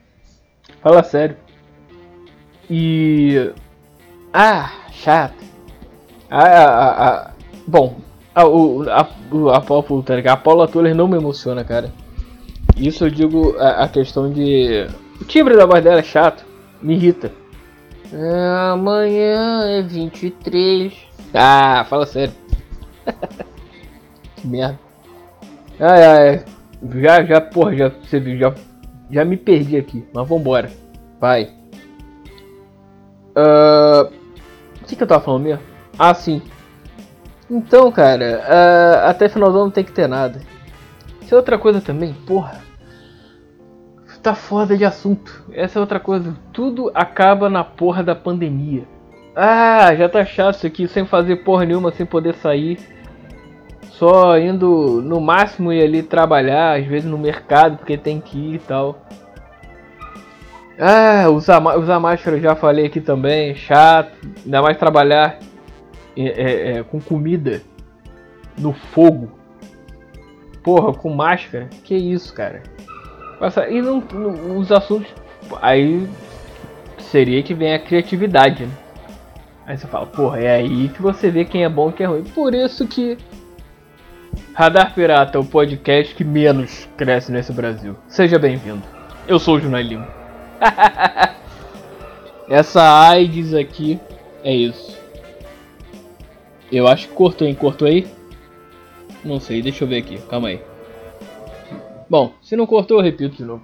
Fala 0.82 1.02
sério. 1.02 1.36
E. 2.70 3.50
Ah, 4.32 4.70
chato. 4.92 5.42
Ah, 6.30 6.44
ah, 6.44 7.08
ah, 7.08 7.30
bom, 7.66 7.96
a, 8.34 8.46
o, 8.46 8.82
a, 8.88 9.08
a, 9.56 9.60
Paula, 9.60 10.02
tá 10.04 10.32
a 10.32 10.36
Paula 10.36 10.68
Tuller 10.68 10.94
não 10.94 11.08
me 11.08 11.16
emociona, 11.16 11.64
cara. 11.64 11.90
Isso 12.76 13.06
eu 13.06 13.10
digo 13.10 13.56
a, 13.58 13.84
a, 13.84 13.88
questão 13.88 14.30
de. 14.30 14.86
O 15.20 15.24
timbre 15.24 15.56
da 15.56 15.64
voz 15.64 15.82
dela 15.82 16.00
é 16.00 16.02
chato, 16.02 16.44
me 16.82 16.94
irrita. 16.94 17.32
É, 18.12 18.70
amanhã 18.70 19.66
é 19.66 19.82
23. 19.82 20.92
Ah, 21.32 21.86
fala 21.88 22.04
sério. 22.04 22.34
que 24.38 24.46
merda. 24.46 24.78
Ai, 25.80 26.04
ai. 26.04 26.44
Já, 26.94 27.24
já, 27.24 27.40
porra, 27.40 27.76
já, 27.76 27.88
você 27.88 28.20
viu, 28.20 28.38
já 28.38 28.54
já 29.10 29.24
me 29.24 29.36
perdi 29.36 29.76
aqui, 29.76 30.06
mas 30.12 30.28
vambora. 30.28 30.70
Vai. 31.20 31.50
Uh, 33.36 34.12
o 34.82 34.84
que, 34.86 34.96
que 34.96 35.02
eu 35.02 35.06
tava 35.06 35.24
falando 35.24 35.44
mesmo? 35.44 35.62
Ah, 35.98 36.14
sim. 36.14 36.42
Então, 37.50 37.90
cara, 37.90 38.42
uh, 38.44 39.08
até 39.08 39.28
final 39.28 39.50
do 39.50 39.56
ano 39.56 39.64
não 39.66 39.70
tem 39.70 39.84
que 39.84 39.92
ter 39.92 40.06
nada. 40.06 40.40
Isso 41.22 41.34
é 41.34 41.36
outra 41.36 41.58
coisa 41.58 41.80
também, 41.80 42.12
porra. 42.26 42.66
Tá 44.22 44.34
foda 44.34 44.76
de 44.76 44.84
assunto. 44.84 45.44
Essa 45.52 45.78
é 45.78 45.80
outra 45.80 46.00
coisa. 46.00 46.36
Tudo 46.52 46.90
acaba 46.92 47.48
na 47.48 47.62
porra 47.62 48.02
da 48.02 48.16
pandemia. 48.16 48.82
Ah, 49.34 49.94
já 49.94 50.08
tá 50.08 50.24
chato 50.24 50.56
isso 50.56 50.66
aqui, 50.66 50.88
sem 50.88 51.06
fazer 51.06 51.36
porra 51.36 51.64
nenhuma, 51.64 51.92
sem 51.92 52.04
poder 52.04 52.34
sair. 52.34 52.78
Só 53.90 54.38
indo 54.38 55.02
no 55.02 55.20
máximo 55.20 55.72
ir 55.72 55.82
ali 55.82 56.02
trabalhar, 56.02 56.78
às 56.78 56.86
vezes 56.86 57.10
no 57.10 57.18
mercado, 57.18 57.78
porque 57.78 57.96
tem 57.96 58.20
que 58.20 58.38
ir 58.38 58.54
e 58.54 58.58
tal. 58.58 58.98
Ah, 60.78 61.28
usar, 61.28 61.60
usar 61.76 61.98
máscara 61.98 62.36
eu 62.36 62.40
já 62.40 62.54
falei 62.54 62.86
aqui 62.86 63.00
também, 63.00 63.54
chato. 63.56 64.12
Ainda 64.44 64.62
mais 64.62 64.76
trabalhar 64.76 65.38
é, 66.16 66.22
é, 66.22 66.70
é, 66.78 66.82
com 66.84 67.00
comida 67.00 67.60
no 68.56 68.72
fogo. 68.72 69.30
Porra, 70.62 70.92
com 70.92 71.12
máscara. 71.12 71.68
Que 71.82 71.96
isso, 71.96 72.32
cara. 72.32 72.62
Passa, 73.40 73.68
e 73.68 73.82
não, 73.82 74.00
não, 74.12 74.58
os 74.58 74.70
assuntos. 74.70 75.12
Aí 75.60 76.08
seria 76.98 77.42
que 77.42 77.54
vem 77.54 77.74
a 77.74 77.78
criatividade, 77.78 78.66
né? 78.66 78.72
Aí 79.66 79.76
você 79.76 79.86
fala, 79.86 80.06
porra, 80.06 80.40
é 80.40 80.56
aí 80.56 80.88
que 80.88 81.02
você 81.02 81.30
vê 81.30 81.44
quem 81.44 81.64
é 81.64 81.68
bom 81.68 81.90
e 81.90 81.92
quem 81.92 82.06
é 82.06 82.08
ruim. 82.08 82.24
Por 82.24 82.54
isso 82.54 82.86
que 82.86 83.18
Radar 84.54 84.94
Pirata 84.94 85.38
é 85.38 85.40
o 85.40 85.44
podcast 85.44 86.14
que 86.14 86.24
menos 86.24 86.88
cresce 86.96 87.30
nesse 87.30 87.52
Brasil. 87.52 87.96
Seja 88.08 88.38
bem-vindo. 88.38 88.82
Eu 89.26 89.38
sou 89.38 89.56
o 89.56 89.60
Junai 89.60 89.82
Lima. 89.82 90.08
Essa 92.48 93.08
AIDS 93.08 93.54
aqui 93.54 94.00
é 94.42 94.54
isso. 94.54 94.98
Eu 96.72 96.88
acho 96.88 97.08
que 97.08 97.14
cortou, 97.14 97.46
hein? 97.46 97.54
Cortou 97.54 97.86
aí? 97.86 98.06
Não 99.24 99.38
sei, 99.38 99.62
deixa 99.62 99.84
eu 99.84 99.88
ver 99.88 99.98
aqui. 99.98 100.18
Calma 100.28 100.48
aí. 100.48 100.60
Bom, 102.08 102.32
se 102.42 102.56
não 102.56 102.66
cortou, 102.66 102.98
eu 102.98 103.04
repito 103.04 103.36
de 103.36 103.44
novo. 103.44 103.62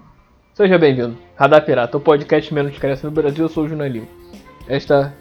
Seja 0.52 0.78
bem-vindo. 0.78 1.16
Radar 1.34 1.64
Pirata, 1.64 1.96
o 1.96 2.00
podcast 2.00 2.52
menos 2.52 2.78
cresce 2.78 3.04
no 3.04 3.10
Brasil. 3.10 3.44
Eu 3.44 3.48
sou 3.48 3.64
o 3.64 3.68
Junai 3.68 3.88
Lima. 3.88 4.06
Esta. 4.68 5.14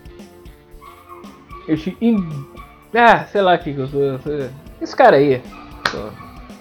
Este. 1.68 1.98
In... 2.02 2.18
Ah, 2.94 3.26
sei 3.26 3.42
lá 3.42 3.56
o 3.56 3.60
que 3.60 3.72
eu 3.72 3.88
sou. 3.88 4.20
Esse 4.84 4.96
cara 4.96 5.16
aí. 5.16 5.42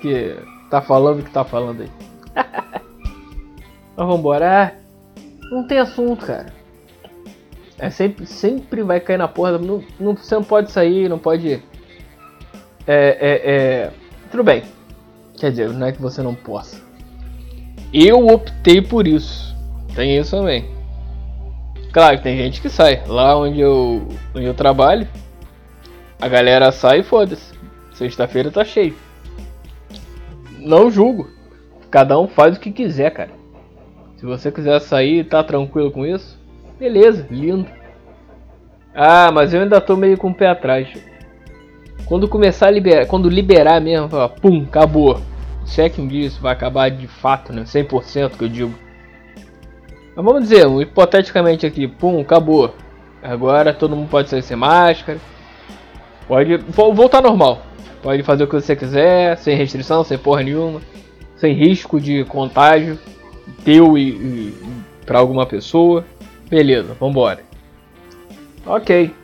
Que 0.01 0.37
tá 0.71 0.81
falando 0.81 1.21
o 1.21 1.23
que 1.25 1.31
tá 1.31 1.45
falando 1.45 1.83
aí. 1.83 1.91
Mas 3.97 4.07
vambora. 4.07 4.77
Não 5.51 5.67
tem 5.67 5.79
assunto, 5.79 6.25
cara. 6.25 6.53
É 7.79 7.91
sempre, 7.91 8.25
sempre 8.27 8.83
vai 8.83 9.01
cair 9.01 9.19
na 9.19 9.27
porra. 9.27 9.59
Não, 9.59 9.83
não, 9.99 10.15
você 10.15 10.37
não 10.37 10.45
pode 10.45 10.71
sair, 10.71 11.09
não 11.09 11.19
pode. 11.19 11.55
É, 12.87 13.19
é, 13.21 13.51
é. 13.53 13.91
Tudo 14.31 14.45
bem. 14.45 14.63
Quer 15.37 15.51
dizer, 15.51 15.71
não 15.71 15.89
é 15.89 15.93
que 15.93 16.01
você 16.01 16.23
não 16.23 16.35
possa. 16.35 16.81
Eu 17.93 18.29
optei 18.29 18.81
por 18.81 19.09
isso. 19.09 19.53
Tem 19.97 20.17
isso 20.17 20.37
também. 20.37 20.71
Claro 21.93 22.19
que 22.19 22.23
tem 22.23 22.37
gente 22.37 22.63
que 22.63 22.71
sai. 22.71 23.03
Lá 23.07 23.37
onde 23.37 23.61
eu, 23.61 24.07
onde 24.35 24.47
eu 24.47 24.55
trabalho, 24.55 25.09
a 26.21 26.29
galera 26.29 26.71
sai 26.71 27.01
e 27.01 27.03
foda-se. 27.03 27.52
Sexta-feira 27.95 28.51
tá 28.51 28.65
cheio. 28.65 28.95
Não 30.59 30.91
julgo. 30.91 31.29
Cada 31.91 32.19
um 32.19 32.27
faz 32.27 32.57
o 32.57 32.61
que 32.61 32.71
quiser, 32.71 33.11
cara. 33.11 33.31
Se 34.17 34.25
você 34.25 34.51
quiser 34.53 34.81
sair 34.81 35.21
e 35.21 35.25
tá 35.25 35.43
tranquilo 35.43 35.91
com 35.91 36.07
isso, 36.07 36.39
beleza, 36.79 37.27
lindo. 37.31 37.69
Ah, 38.95 39.31
mas 39.33 39.53
eu 39.53 39.63
ainda 39.63 39.81
tô 39.81 39.97
meio 39.97 40.17
com 40.17 40.31
o 40.31 40.35
pé 40.35 40.49
atrás. 40.49 40.89
Quando 42.07 42.29
começar 42.29 42.69
a 42.69 42.71
liberar, 42.71 43.07
quando 43.07 43.29
liberar 43.29 43.81
mesmo, 43.81 44.09
pum, 44.41 44.63
acabou. 44.63 45.21
Se 45.65 45.81
é 45.81 45.89
que 45.89 46.01
um 46.01 46.07
dia 46.07 46.27
isso 46.27 46.41
vai 46.41 46.53
acabar 46.53 46.91
de 46.91 47.07
fato, 47.07 47.53
né? 47.53 47.63
100% 47.63 48.37
que 48.37 48.45
eu 48.45 48.49
digo. 48.49 48.75
Mas 50.15 50.25
vamos 50.25 50.43
dizer, 50.43 50.69
hipoteticamente 50.81 51.67
aqui, 51.67 51.89
pum, 51.89 52.21
acabou. 52.21 52.75
Agora 53.23 53.73
todo 53.73 53.97
mundo 53.97 54.09
pode 54.09 54.29
sair 54.29 54.43
sem 54.43 54.57
máscara. 54.57 55.19
Pode 56.29 56.57
voltar 56.57 57.23
normal. 57.23 57.63
Pode 58.03 58.23
fazer 58.23 58.45
o 58.45 58.47
que 58.49 58.55
você 58.55 58.75
quiser, 58.75 59.39
sem 59.39 59.57
restrição, 59.57 60.03
sem 60.03 60.19
porra 60.19 60.43
nenhuma, 60.43 60.81
sem 61.37 61.55
risco 61.55 62.01
de 62.01 62.25
contágio 62.25 62.99
teu 63.65 63.97
e, 63.97 64.11
e 64.11 64.55
para 65.07 65.19
alguma 65.19 65.47
pessoa. 65.47 66.05
Beleza, 66.49 66.95
vambora. 66.99 67.41
Ok. 68.67 69.15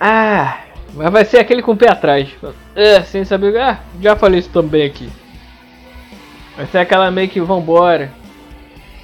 Ah, 0.00 0.60
Mas 0.94 1.12
vai 1.12 1.24
ser 1.24 1.38
aquele 1.38 1.62
com 1.62 1.72
o 1.72 1.76
pé 1.76 1.90
atrás. 1.90 2.28
É, 2.74 3.02
sem 3.02 3.24
saber. 3.24 3.56
Ah, 3.58 3.80
já 4.00 4.16
falei 4.16 4.40
isso 4.40 4.50
também 4.50 4.84
aqui. 4.84 5.08
Vai 6.56 6.66
ser 6.66 6.78
aquela 6.78 7.10
meio 7.10 7.28
que 7.28 7.40
vambora. 7.40 8.10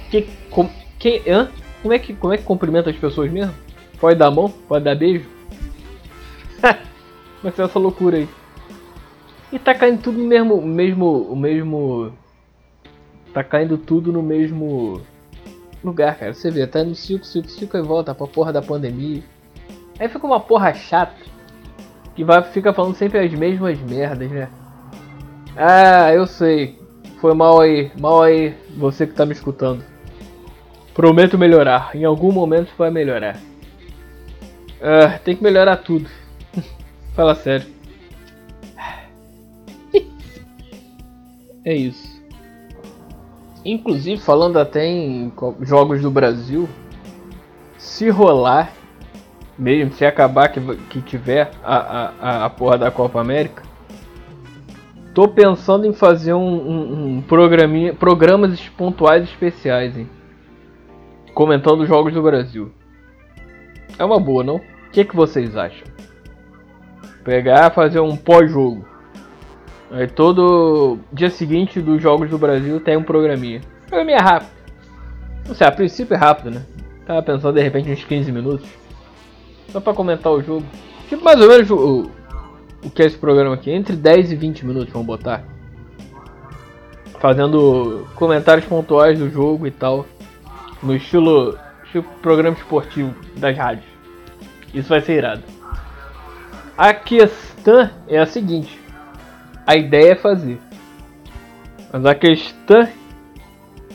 Que. 0.09 0.27
Com, 0.49 0.69
que 0.97 1.21
hã? 1.27 1.49
Como 1.81 1.93
é 1.93 1.99
que, 1.99 2.13
como 2.13 2.33
é 2.33 2.37
que 2.37 2.43
cumprimenta 2.43 2.89
as 2.89 2.95
pessoas 2.95 3.31
mesmo? 3.31 3.53
Pode 3.99 4.17
dar 4.17 4.31
mão? 4.31 4.49
Pode 4.49 4.83
dar 4.83 4.95
beijo? 4.95 5.25
Vai 7.41 7.51
ser 7.51 7.63
essa 7.63 7.79
loucura 7.79 8.17
aí. 8.17 8.29
E 9.51 9.57
tá 9.57 9.73
caindo 9.73 10.01
tudo 10.01 10.19
no 10.19 10.25
mesmo. 10.25 10.61
mesmo. 10.61 11.21
o 11.23 11.35
mesmo. 11.35 12.13
Tá 13.33 13.43
caindo 13.43 13.77
tudo 13.77 14.11
no 14.11 14.21
mesmo 14.21 15.01
lugar, 15.83 16.17
cara. 16.17 16.33
Você 16.33 16.51
vê, 16.51 16.67
tá 16.67 16.83
no 16.83 16.95
ciclo, 16.95 17.25
ciclo, 17.25 17.49
ciclo 17.49 17.79
e 17.79 17.83
volta 17.83 18.13
pra 18.13 18.27
porra 18.27 18.51
da 18.51 18.61
pandemia. 18.61 19.23
Aí 19.99 20.07
fica 20.07 20.25
uma 20.25 20.39
porra 20.39 20.73
chata. 20.73 21.15
Que 22.15 22.23
vai, 22.23 22.41
fica 22.43 22.73
falando 22.73 22.95
sempre 22.95 23.19
as 23.19 23.33
mesmas 23.33 23.79
merdas, 23.79 24.29
né? 24.29 24.49
Ah, 25.55 26.13
eu 26.13 26.27
sei. 26.27 26.77
Foi 27.21 27.33
mal 27.33 27.59
aí, 27.59 27.91
mal 27.99 28.21
aí, 28.23 28.55
você 28.77 29.05
que 29.05 29.13
tá 29.13 29.25
me 29.25 29.33
escutando. 29.33 29.83
Prometo 30.93 31.37
melhorar. 31.37 31.95
Em 31.95 32.03
algum 32.03 32.31
momento 32.31 32.71
vai 32.77 32.89
melhorar. 32.89 33.37
Ah, 34.81 35.19
tem 35.23 35.35
que 35.35 35.43
melhorar 35.43 35.77
tudo. 35.77 36.09
Fala 37.13 37.35
sério. 37.35 37.67
é 41.65 41.75
isso. 41.75 42.19
Inclusive, 43.63 44.21
falando 44.21 44.57
até 44.57 44.85
em 44.85 45.31
jogos 45.61 46.01
do 46.01 46.09
Brasil, 46.09 46.67
se 47.77 48.09
rolar, 48.09 48.71
mesmo 49.57 49.93
se 49.93 50.05
acabar 50.05 50.49
que, 50.49 50.61
que 50.89 51.01
tiver 51.01 51.51
a, 51.63 52.13
a, 52.19 52.45
a 52.45 52.49
porra 52.49 52.77
da 52.77 52.89
Copa 52.89 53.19
América, 53.19 53.63
tô 55.13 55.27
pensando 55.27 55.85
em 55.85 55.93
fazer 55.93 56.33
um, 56.33 56.39
um, 56.39 57.17
um 57.17 57.21
programinha, 57.21 57.93
programas 57.93 58.57
pontuais 58.69 59.23
especiais, 59.25 59.97
hein? 59.97 60.09
Comentando 61.33 61.81
os 61.81 61.87
jogos 61.87 62.13
do 62.13 62.21
Brasil. 62.21 62.71
É 63.97 64.05
uma 64.05 64.19
boa, 64.19 64.43
não? 64.43 64.55
O 64.55 64.91
que, 64.91 65.03
que 65.03 65.15
vocês 65.15 65.57
acham? 65.57 65.87
Pegar, 67.29 67.69
fazer 67.69 67.99
um 67.99 68.17
pós-jogo. 68.17 68.83
Aí 69.91 70.07
todo 70.07 70.97
dia 71.13 71.29
seguinte 71.29 71.79
dos 71.79 72.01
Jogos 72.01 72.27
do 72.27 72.39
Brasil 72.39 72.79
tem 72.79 72.97
um 72.97 73.03
programinha. 73.03 73.61
Programinha 73.85 74.17
rápido. 74.17 74.49
Não 75.47 75.53
sei, 75.53 75.67
a 75.67 75.71
princípio 75.71 76.15
é 76.15 76.17
rápido, 76.17 76.49
né? 76.49 76.65
Tava 77.05 77.21
pensando 77.21 77.53
de 77.53 77.61
repente 77.61 77.91
uns 77.91 78.03
15 78.03 78.31
minutos. 78.31 78.67
Só 79.71 79.79
pra 79.79 79.93
comentar 79.93 80.33
o 80.33 80.41
jogo. 80.41 80.65
Tipo 81.07 81.23
mais 81.23 81.39
ou 81.39 81.47
menos 81.47 81.69
o, 81.69 82.09
o 82.83 82.89
que 82.89 83.03
é 83.03 83.05
esse 83.05 83.17
programa 83.19 83.53
aqui. 83.53 83.69
Entre 83.69 83.95
10 83.95 84.31
e 84.31 84.35
20 84.35 84.65
minutos, 84.65 84.91
vamos 84.91 85.05
botar. 85.05 85.43
Fazendo 87.19 88.07
comentários 88.15 88.65
pontuais 88.65 89.19
do 89.19 89.29
jogo 89.29 89.67
e 89.67 89.71
tal. 89.71 90.03
No 90.81 90.95
estilo, 90.95 91.55
estilo 91.85 92.05
programa 92.23 92.57
esportivo 92.57 93.13
das 93.37 93.55
rádios. 93.55 93.85
Isso 94.73 94.89
vai 94.89 95.01
ser 95.01 95.19
irado. 95.19 95.58
A 96.79 96.93
questão 96.93 97.89
é 98.07 98.17
a 98.17 98.25
seguinte 98.25 98.79
a 99.69 99.75
ideia 99.75 100.13
é 100.13 100.15
fazer. 100.15 100.59
Mas 101.93 102.03
a 102.03 102.15
questão 102.15 102.87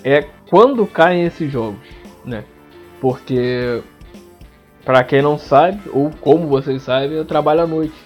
é 0.05 0.23
quando 0.49 0.87
caem 0.87 1.25
esses 1.25 1.50
jogos, 1.50 1.85
né? 2.25 2.45
Porque 3.00 3.83
para 4.85 5.03
quem 5.03 5.21
não 5.21 5.37
sabe, 5.37 5.81
ou 5.93 6.12
como 6.21 6.47
vocês 6.47 6.81
sabem, 6.83 7.17
eu 7.17 7.25
trabalho 7.25 7.62
à 7.62 7.67
noite. 7.67 7.97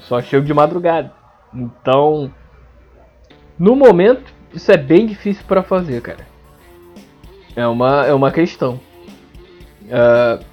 Só 0.00 0.20
chego 0.20 0.44
de 0.44 0.52
madrugada. 0.52 1.10
Então, 1.54 2.30
no 3.58 3.74
momento, 3.74 4.30
isso 4.52 4.70
é 4.70 4.76
bem 4.76 5.06
difícil 5.06 5.46
para 5.48 5.62
fazer, 5.62 6.02
cara. 6.02 6.26
É 7.56 7.66
uma, 7.66 8.04
é 8.04 8.12
uma 8.12 8.30
questão. 8.30 8.78
Uh, 9.84 10.44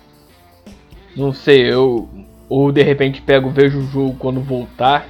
não 1.14 1.34
sei, 1.34 1.74
eu 1.74 2.08
ou 2.50 2.72
de 2.72 2.82
repente 2.82 3.22
pego, 3.22 3.50
vejo 3.50 3.80
o 3.80 3.84
jogo 3.84 4.16
quando 4.18 4.42
voltar 4.42 5.08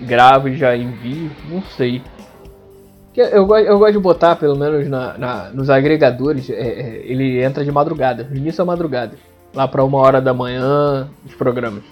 gravo 0.00 0.48
e 0.48 0.56
já 0.56 0.76
envio, 0.76 1.30
não 1.48 1.62
sei. 1.62 2.02
Eu, 3.16 3.46
eu, 3.58 3.78
gosto 3.78 3.92
de 3.92 3.98
botar, 3.98 4.34
pelo 4.36 4.56
menos 4.56 4.88
na, 4.88 5.16
na 5.16 5.50
nos 5.50 5.70
agregadores, 5.70 6.50
é, 6.50 6.54
é, 6.54 7.02
ele 7.04 7.42
entra 7.42 7.64
de 7.64 7.70
madrugada, 7.70 8.28
início 8.34 8.58
da 8.58 8.64
madrugada. 8.64 9.16
Lá 9.54 9.68
pra 9.68 9.84
uma 9.84 9.98
hora 9.98 10.20
da 10.20 10.34
manhã, 10.34 11.08
os 11.24 11.32
programas. 11.34 11.84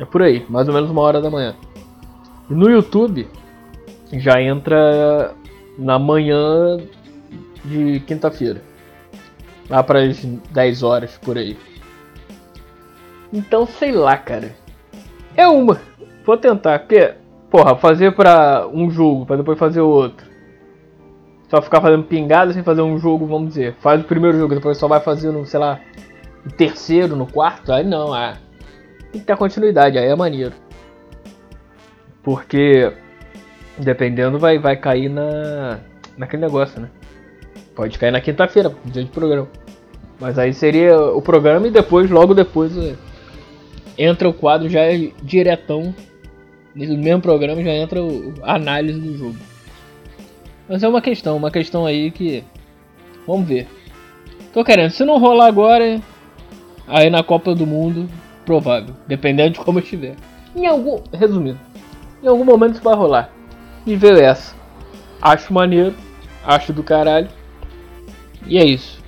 É 0.00 0.04
por 0.04 0.22
aí, 0.22 0.44
mais 0.48 0.66
ou 0.66 0.74
menos 0.74 0.90
uma 0.90 1.00
hora 1.02 1.20
da 1.20 1.30
manhã. 1.30 1.54
E 2.50 2.54
no 2.54 2.68
YouTube, 2.68 3.28
já 4.14 4.42
entra 4.42 5.32
na 5.78 5.96
manhã 5.96 6.78
de 7.64 8.00
quinta-feira. 8.00 8.60
Lá 9.68 9.84
para 9.84 10.02
as 10.02 10.24
10 10.24 10.82
horas 10.82 11.16
por 11.22 11.38
aí. 11.38 11.56
Então, 13.32 13.66
sei 13.66 13.92
lá, 13.92 14.16
cara. 14.16 14.52
É 15.36 15.46
uma. 15.46 15.80
Vou 16.24 16.36
tentar, 16.36 16.80
porque, 16.80 17.14
porra, 17.50 17.76
fazer 17.76 18.14
pra 18.14 18.66
um 18.72 18.90
jogo, 18.90 19.26
pra 19.26 19.36
depois 19.36 19.58
fazer 19.58 19.80
outro. 19.80 20.26
Só 21.48 21.60
ficar 21.60 21.80
fazendo 21.80 22.04
pingada 22.04 22.52
sem 22.52 22.62
fazer 22.62 22.82
um 22.82 22.98
jogo, 22.98 23.26
vamos 23.26 23.48
dizer. 23.48 23.74
Faz 23.80 24.00
o 24.00 24.04
primeiro 24.04 24.38
jogo, 24.38 24.54
depois 24.54 24.78
só 24.78 24.86
vai 24.86 25.00
fazer 25.00 25.32
no, 25.32 25.44
sei 25.44 25.58
lá, 25.58 25.80
no 26.44 26.52
terceiro, 26.52 27.16
no 27.16 27.26
quarto. 27.26 27.72
Aí 27.72 27.84
não, 27.84 28.14
ah, 28.14 28.36
tem 29.10 29.20
que 29.20 29.26
ter 29.26 29.36
continuidade, 29.36 29.98
aí 29.98 30.06
é 30.06 30.14
maneiro. 30.14 30.52
Porque, 32.22 32.92
dependendo, 33.78 34.38
vai, 34.38 34.58
vai 34.58 34.76
cair 34.76 35.08
na, 35.08 35.80
naquele 36.16 36.42
negócio, 36.42 36.80
né? 36.80 36.88
Pode 37.74 37.98
cair 37.98 38.10
na 38.12 38.20
quinta-feira, 38.20 38.72
dia 38.84 39.02
de 39.02 39.10
programa. 39.10 39.48
Mas 40.20 40.38
aí 40.38 40.52
seria 40.52 41.00
o 41.00 41.22
programa 41.22 41.66
e 41.66 41.70
depois, 41.70 42.10
logo 42.10 42.34
depois, 42.34 42.76
é, 42.76 42.94
entra 44.02 44.28
o 44.28 44.32
quadro 44.32 44.68
já 44.68 44.80
diretão 45.22 45.94
no 46.74 46.98
mesmo 46.98 47.20
programa 47.20 47.62
já 47.62 47.72
entra 47.72 48.00
a 48.42 48.54
análise 48.54 48.98
do 48.98 49.16
jogo. 49.16 49.36
Mas 50.68 50.82
é 50.82 50.88
uma 50.88 51.00
questão, 51.00 51.36
uma 51.36 51.50
questão 51.50 51.84
aí 51.84 52.10
que. 52.10 52.44
Vamos 53.26 53.48
ver. 53.48 53.68
Tô 54.52 54.64
querendo, 54.64 54.90
se 54.90 55.04
não 55.04 55.18
rolar 55.18 55.46
agora, 55.46 56.00
aí 56.86 57.10
na 57.10 57.22
Copa 57.22 57.54
do 57.54 57.66
Mundo, 57.66 58.08
provável. 58.46 58.94
Dependendo 59.06 59.54
de 59.54 59.60
como 59.60 59.78
eu 59.78 59.82
estiver. 59.82 60.16
Em 60.54 60.66
algum. 60.66 61.02
Resumindo, 61.12 61.58
em 62.22 62.28
algum 62.28 62.44
momento 62.44 62.74
isso 62.74 62.82
vai 62.82 62.94
rolar. 62.94 63.30
E 63.86 63.96
veio 63.96 64.18
essa. 64.20 64.54
Acho 65.20 65.52
maneiro, 65.52 65.94
acho 66.44 66.72
do 66.72 66.82
caralho. 66.82 67.28
E 68.46 68.58
é 68.58 68.64
isso. 68.64 69.00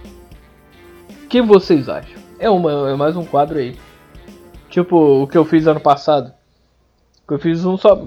O 1.25 1.27
que 1.29 1.41
vocês 1.41 1.89
acham? 1.89 2.21
É, 2.39 2.51
uma, 2.51 2.91
é 2.91 2.97
mais 2.97 3.17
um 3.17 3.25
quadro 3.25 3.59
aí. 3.59 3.77
Tipo 4.73 5.23
o 5.23 5.27
que 5.27 5.37
eu 5.37 5.45
fiz 5.45 5.67
ano 5.67 5.81
passado. 5.81 6.33
Eu 7.31 7.39
fiz 7.39 7.63
um 7.65 7.77
só. 7.77 8.03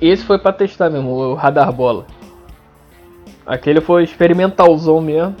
Esse 0.00 0.24
foi 0.24 0.38
pra 0.38 0.52
testar 0.52 0.88
mesmo, 0.88 1.10
o 1.10 1.34
radar 1.34 1.72
bola. 1.72 2.06
Aquele 3.44 3.80
foi 3.80 4.04
experimentalzão 4.04 5.00
mesmo. 5.00 5.34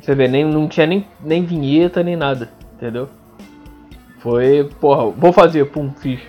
Você 0.00 0.12
vê, 0.12 0.26
nem, 0.26 0.44
não 0.44 0.66
tinha 0.66 0.86
nem, 0.86 1.06
nem 1.20 1.44
vinheta 1.44 2.02
nem 2.02 2.16
nada, 2.16 2.50
entendeu? 2.74 3.08
Foi, 4.18 4.68
porra, 4.80 5.08
vou 5.10 5.32
fazer, 5.32 5.66
pum, 5.66 5.92
fiz. 5.92 6.20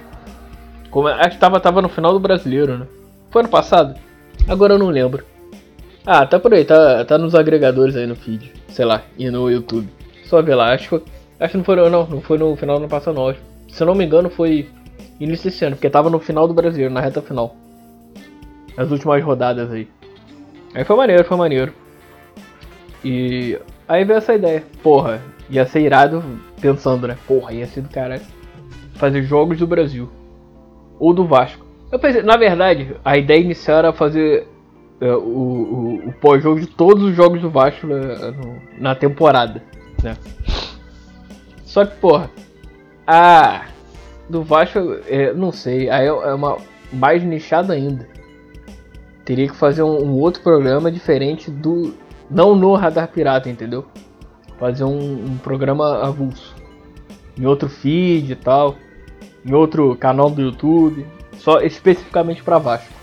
Como, 0.91 1.07
acho 1.07 1.31
que 1.31 1.39
tava, 1.39 1.59
tava 1.59 1.81
no 1.81 1.89
final 1.89 2.13
do 2.13 2.19
brasileiro, 2.19 2.77
né? 2.77 2.87
Foi 3.31 3.41
ano 3.41 3.49
passado? 3.49 3.99
Agora 4.47 4.73
eu 4.73 4.79
não 4.79 4.89
lembro. 4.89 5.25
Ah, 6.05 6.27
tá 6.27 6.39
por 6.39 6.53
aí, 6.53 6.63
tá, 6.63 7.05
tá 7.05 7.17
nos 7.17 7.33
agregadores 7.33 7.95
aí 7.95 8.05
no 8.05 8.15
feed, 8.15 8.51
sei 8.67 8.85
lá, 8.85 9.01
e 9.17 9.31
no 9.31 9.49
YouTube. 9.49 9.87
Só 10.25 10.41
ver 10.41 10.55
lá, 10.55 10.73
acho 10.73 10.99
que, 10.99 11.11
acho 11.41 11.51
que 11.51 11.57
não 11.57 11.63
foi, 11.63 11.75
não, 11.75 12.07
não 12.07 12.21
foi 12.21 12.37
no 12.37 12.55
final 12.55 12.77
do 12.77 12.83
ano 12.83 12.89
passado 12.89 13.15
não. 13.15 13.33
Se 13.67 13.81
eu 13.81 13.87
não 13.87 13.95
me 13.95 14.05
engano 14.05 14.29
foi 14.29 14.69
início 15.19 15.49
desse 15.49 15.65
ano, 15.65 15.75
porque 15.75 15.89
tava 15.89 16.09
no 16.09 16.19
final 16.19 16.47
do 16.47 16.53
brasileiro, 16.53 16.93
na 16.93 17.01
reta 17.01 17.21
final. 17.21 17.55
As 18.77 18.89
últimas 18.89 19.23
rodadas 19.23 19.71
aí. 19.71 19.87
Aí 20.73 20.83
foi 20.83 20.95
maneiro, 20.95 21.23
foi 21.25 21.37
maneiro. 21.37 21.73
E 23.03 23.59
aí 23.87 24.05
veio 24.05 24.17
essa 24.17 24.33
ideia. 24.33 24.63
Porra, 24.81 25.21
ia 25.49 25.65
ser 25.65 25.81
irado 25.81 26.23
pensando, 26.61 27.07
né? 27.07 27.17
Porra, 27.27 27.53
ia 27.53 27.67
ser 27.67 27.81
do 27.81 27.89
caralho. 27.89 28.21
Fazer 28.95 29.23
jogos 29.23 29.57
do 29.57 29.67
Brasil. 29.67 30.09
Ou 30.99 31.13
do 31.13 31.25
Vasco. 31.25 31.65
Eu 31.91 31.99
pensei, 31.99 32.21
na 32.21 32.37
verdade, 32.37 32.95
a 33.03 33.17
ideia 33.17 33.41
inicial 33.41 33.79
era 33.79 33.93
fazer 33.93 34.47
é, 35.01 35.13
o, 35.13 35.19
o, 35.19 36.09
o 36.09 36.13
pós-jogo 36.21 36.59
de 36.59 36.67
todos 36.67 37.03
os 37.03 37.15
jogos 37.15 37.41
do 37.41 37.49
Vasco 37.49 37.85
na, 37.85 37.97
na 38.79 38.95
temporada, 38.95 39.61
né? 40.01 40.15
Só 41.71 41.85
que, 41.85 41.95
porra, 41.95 42.29
ah, 43.07 43.63
do 44.27 44.43
Vasco, 44.43 44.77
é, 45.07 45.33
não 45.33 45.53
sei, 45.53 45.89
aí 45.89 46.05
é 46.05 46.11
uma 46.11 46.57
mais 46.91 47.23
nichada 47.23 47.71
ainda. 47.71 48.09
Teria 49.23 49.47
que 49.47 49.55
fazer 49.55 49.81
um, 49.81 50.03
um, 50.03 50.19
outro 50.19 50.43
programa 50.43 50.91
diferente 50.91 51.49
do. 51.49 51.93
Não 52.29 52.57
no 52.57 52.75
Radar 52.75 53.07
Pirata, 53.07 53.49
entendeu? 53.49 53.85
Fazer 54.59 54.83
um, 54.83 55.27
um 55.27 55.37
programa 55.37 56.05
avulso. 56.05 56.53
em 57.37 57.45
outro 57.45 57.69
feed 57.69 58.33
e 58.33 58.35
tal, 58.35 58.75
em 59.45 59.53
outro 59.53 59.95
canal 59.95 60.29
do 60.29 60.41
YouTube, 60.41 61.07
só 61.37 61.61
especificamente 61.61 62.43
para 62.43 62.57
Vasco. 62.57 62.93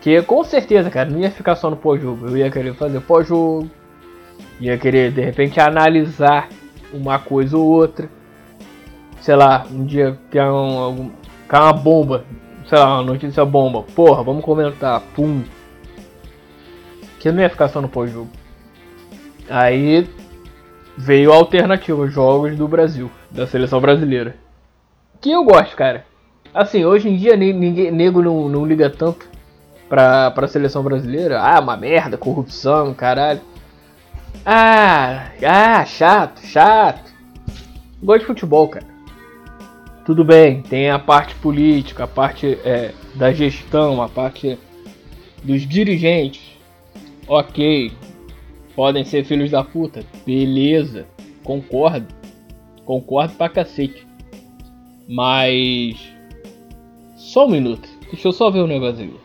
Que 0.00 0.22
com 0.22 0.44
certeza, 0.44 0.88
cara, 0.90 1.10
não 1.10 1.18
ia 1.18 1.30
ficar 1.32 1.56
só 1.56 1.68
no 1.68 1.76
pós-jogo. 1.76 2.28
Eu 2.28 2.36
ia 2.36 2.48
querer 2.52 2.72
fazer 2.74 3.00
pós-jogo, 3.00 3.68
ia 4.60 4.78
querer 4.78 5.10
de 5.10 5.22
repente 5.22 5.58
analisar 5.58 6.48
uma 6.92 7.18
coisa 7.18 7.56
ou 7.56 7.66
outra. 7.66 8.08
Sei 9.20 9.36
lá, 9.36 9.64
um 9.70 9.84
dia 9.84 10.18
que 10.30 10.38
é 10.38 10.50
um, 10.50 11.10
cai 11.48 11.60
uma 11.60 11.72
bomba, 11.72 12.24
sei 12.68 12.78
lá, 12.78 13.00
uma 13.00 13.12
notícia 13.12 13.44
bomba. 13.44 13.82
Porra, 13.94 14.22
vamos 14.22 14.44
comentar, 14.44 15.00
pum. 15.14 15.42
Que 17.20 17.30
não 17.30 17.42
ia 17.42 17.50
ficar 17.50 17.68
só 17.68 17.80
no 17.80 17.88
pós-jogo. 17.88 18.30
Aí 19.48 20.08
veio 20.96 21.32
a 21.32 21.36
alternativa, 21.36 22.06
jogos 22.08 22.56
do 22.56 22.66
Brasil, 22.66 23.10
da 23.30 23.46
seleção 23.46 23.80
brasileira. 23.80 24.34
Que 25.20 25.30
eu 25.30 25.44
gosto, 25.44 25.76
cara. 25.76 26.04
Assim, 26.52 26.84
hoje 26.84 27.08
em 27.08 27.16
dia 27.16 27.36
ninguém, 27.36 27.90
nego 27.90 28.20
não, 28.20 28.48
não 28.48 28.66
liga 28.66 28.90
tanto 28.90 29.26
pra, 29.88 30.30
pra 30.32 30.48
seleção 30.48 30.82
brasileira. 30.82 31.40
Ah, 31.40 31.60
uma 31.60 31.76
merda, 31.76 32.18
corrupção, 32.18 32.92
caralho. 32.92 33.40
Ah, 34.44 35.30
ah, 35.42 35.84
chato, 35.84 36.40
chato. 36.46 37.12
Gosto 38.02 38.20
de 38.20 38.26
futebol, 38.26 38.68
cara. 38.68 38.86
Tudo 40.04 40.24
bem, 40.24 40.62
tem 40.62 40.90
a 40.90 40.98
parte 40.98 41.34
política, 41.36 42.04
a 42.04 42.08
parte 42.08 42.58
é, 42.64 42.92
da 43.14 43.32
gestão, 43.32 44.02
a 44.02 44.08
parte 44.08 44.58
dos 45.44 45.62
dirigentes. 45.66 46.42
Ok, 47.28 47.92
podem 48.74 49.04
ser 49.04 49.24
filhos 49.24 49.50
da 49.50 49.62
puta. 49.62 50.04
Beleza, 50.26 51.06
concordo. 51.44 52.12
Concordo 52.84 53.34
pra 53.34 53.48
cacete. 53.48 54.06
Mas. 55.08 55.96
Só 57.16 57.46
um 57.46 57.50
minuto. 57.50 57.88
Deixa 58.10 58.28
eu 58.28 58.32
só 58.32 58.50
ver 58.50 58.60
o 58.60 58.64
um 58.64 58.68
negócio 58.68 59.04
aqui. 59.04 59.16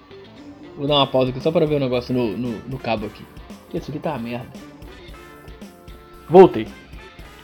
Vou 0.78 0.88
dar 0.88 0.96
uma 0.96 1.08
pausa 1.08 1.32
aqui 1.32 1.41
só 1.41 1.52
pra 1.52 1.65
ver 1.65 1.76
o 1.76 1.78
um 1.78 1.82
negócio 1.82 2.13
no, 2.13 2.38
no, 2.38 2.60
no, 2.67 2.78
cabo 2.78 3.08
aqui. 3.08 3.24
Isso 3.74 3.89
aqui 3.89 4.00
tá 4.00 4.12
uma 4.12 4.20
merda. 4.20 4.48
Voltei. 6.30 6.68